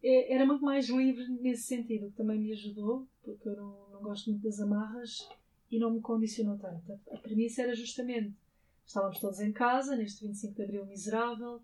[0.04, 4.02] é- era muito mais livre nesse sentido, que também me ajudou, porque eu não, não
[4.02, 5.30] gosto muito das amarras
[5.70, 6.92] e não me condicionou tanto.
[7.12, 8.36] A premissa era justamente,
[8.84, 11.62] estávamos todos em casa, neste 25 de Abril miserável,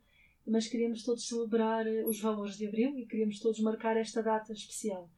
[0.48, 4.54] mas queríamos todos celebrar eh, os valores de Abril e queríamos todos marcar esta data
[4.54, 5.10] especial.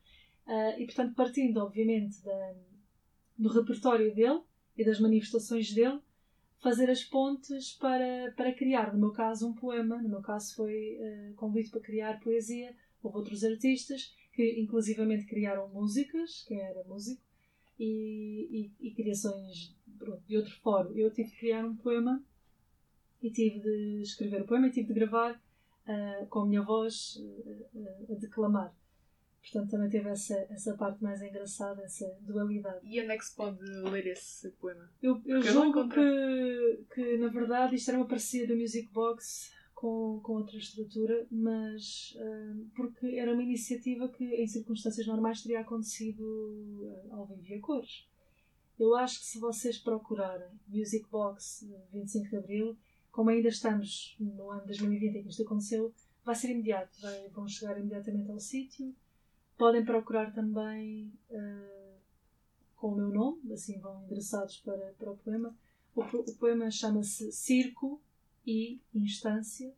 [0.46, 2.56] Ah, e portanto, partindo obviamente da-
[3.38, 4.42] do repertório dele
[4.78, 6.00] e das manifestações dele,
[6.60, 10.02] fazer as pontes para, para criar, no meu caso, um poema.
[10.02, 12.76] No meu caso, foi eh, convite para criar poesia.
[13.04, 17.22] Houve outros artistas que, inclusivamente, criaram músicas, quem era músico,
[17.80, 20.96] e, e, e criações pronto, de outro fórum.
[20.96, 22.24] Eu tive de criar um poema
[23.28, 25.40] e tive de escrever o poema e tive de gravar
[25.88, 27.22] ah, com a minha voz
[27.76, 28.74] ah, a declamar.
[29.42, 32.80] Portanto, também teve essa, essa parte mais engraçada, essa dualidade.
[32.84, 34.90] E onde é que se pode ler esse poema?
[35.02, 40.20] Eu, eu julgo que, que, na verdade, isto era uma parceria do Music Box com,
[40.22, 46.24] com outra estrutura, mas hum, porque era uma iniciativa que, em circunstâncias normais, teria acontecido
[46.24, 48.06] uh, ao vivo e a cores.
[48.78, 52.78] Eu acho que se vocês procurarem Music Box uh, 25 de Abril,
[53.18, 55.91] como ainda estamos no ano 2020 em que isto aconteceu,
[56.24, 57.01] vai ser imediato.
[57.01, 58.95] Vai- vão chegar imediatamente ao sítio.
[59.57, 61.95] Podem procurar também uh,
[62.76, 65.57] com o meu nome, assim vão endereçados para, para o poema.
[65.95, 67.99] O, o poema chama-se Circo
[68.45, 69.74] e Instância,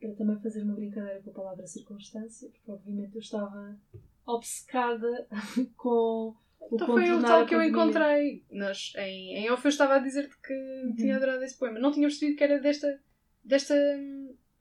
[0.00, 3.78] para também fazer uma brincadeira com a palavra circunstância, porque obviamente eu estava
[4.24, 5.28] obcecada
[5.76, 6.34] com
[6.70, 8.42] o Então foi o tal que eu encontrei.
[8.50, 10.94] Nós, em, em off eu estava a dizer-te que Uhum.
[10.96, 11.78] tinha adorado esse poema.
[11.78, 13.00] Não tinha percebido que era desta.
[13.44, 13.74] desta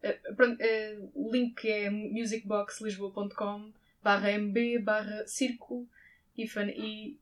[0.03, 3.71] eh, pronto, eh, o link é musicboxlisboa.com
[4.03, 5.87] barra mb barra circo
[6.37, 7.17] ifan e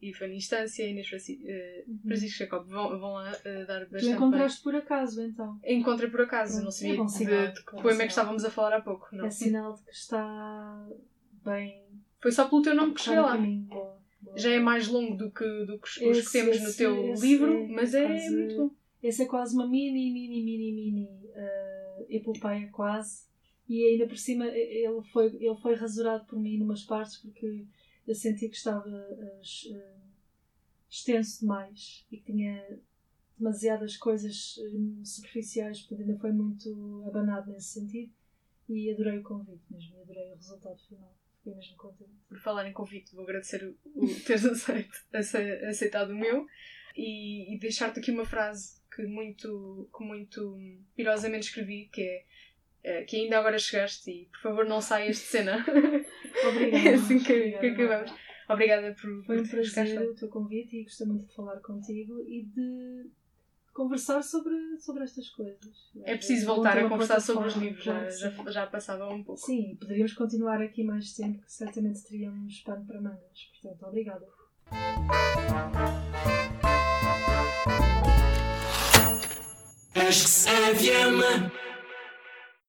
[0.00, 1.98] ifan instância Inês Franci- eh, Uhum.
[2.06, 2.68] Francisco Jacob.
[2.68, 3.30] Vão, vão lá
[3.66, 5.58] dar Tu bastante encontraste por acaso, então.
[5.64, 8.06] Encontrei por acaso, Pronto, não é sabia bom de, sinal, de que é poema é
[8.06, 9.08] que estávamos a falar há pouco.
[9.12, 9.26] Não.
[9.26, 10.86] É sinal de que está
[11.44, 11.82] bem.
[12.20, 13.32] Foi só pelo teu nome que cheguei lá.
[13.32, 13.68] caminho.
[14.36, 17.12] Já é mais longo do que, do que os Esse- que temos no esse- teu
[17.12, 18.70] esse livro, é mas é quase- muito bom.
[19.02, 23.24] Esse é quase uma mini, mini, mini, mini uh, epopeia, quase.
[23.68, 27.64] E ainda por cima ele foi, ele foi rasurado por mim numas partes porque
[28.06, 29.40] eu senti que estava uh,
[30.88, 32.78] extenso demais e que tinha
[33.38, 34.56] demasiadas coisas
[35.04, 38.12] superficiais, portanto ainda foi muito abanado nesse sentido.
[38.68, 41.12] E adorei o convite mesmo, adorei o resultado final.
[41.42, 42.10] Fiquei mesmo contente.
[42.28, 46.46] Por falar em convite, vou agradecer o, o teres aceito, ace- aceitado o meu
[46.96, 50.56] e, e deixar-te aqui uma frase que muito, que muito
[50.94, 52.24] pirosamente escrevi, que é
[52.84, 55.64] eh, que ainda agora chegaste e por favor não saias de cena.
[56.48, 56.88] Obrigada.
[56.88, 58.12] é assim que, que acabamos.
[58.48, 60.10] Obrigada por, Foi um teres prazer estado.
[60.10, 63.10] o teu convite e gostei muito de falar contigo e de
[63.72, 65.90] conversar sobre, sobre estas coisas.
[66.04, 69.40] É preciso voltar a conversar sobre os livros, já, já, já passava um pouco.
[69.40, 73.50] Sim, poderíamos continuar aqui mais tempo, que certamente teríamos pano para mangas.
[73.60, 74.26] Portanto, obrigada.
[79.94, 81.71] Acho que se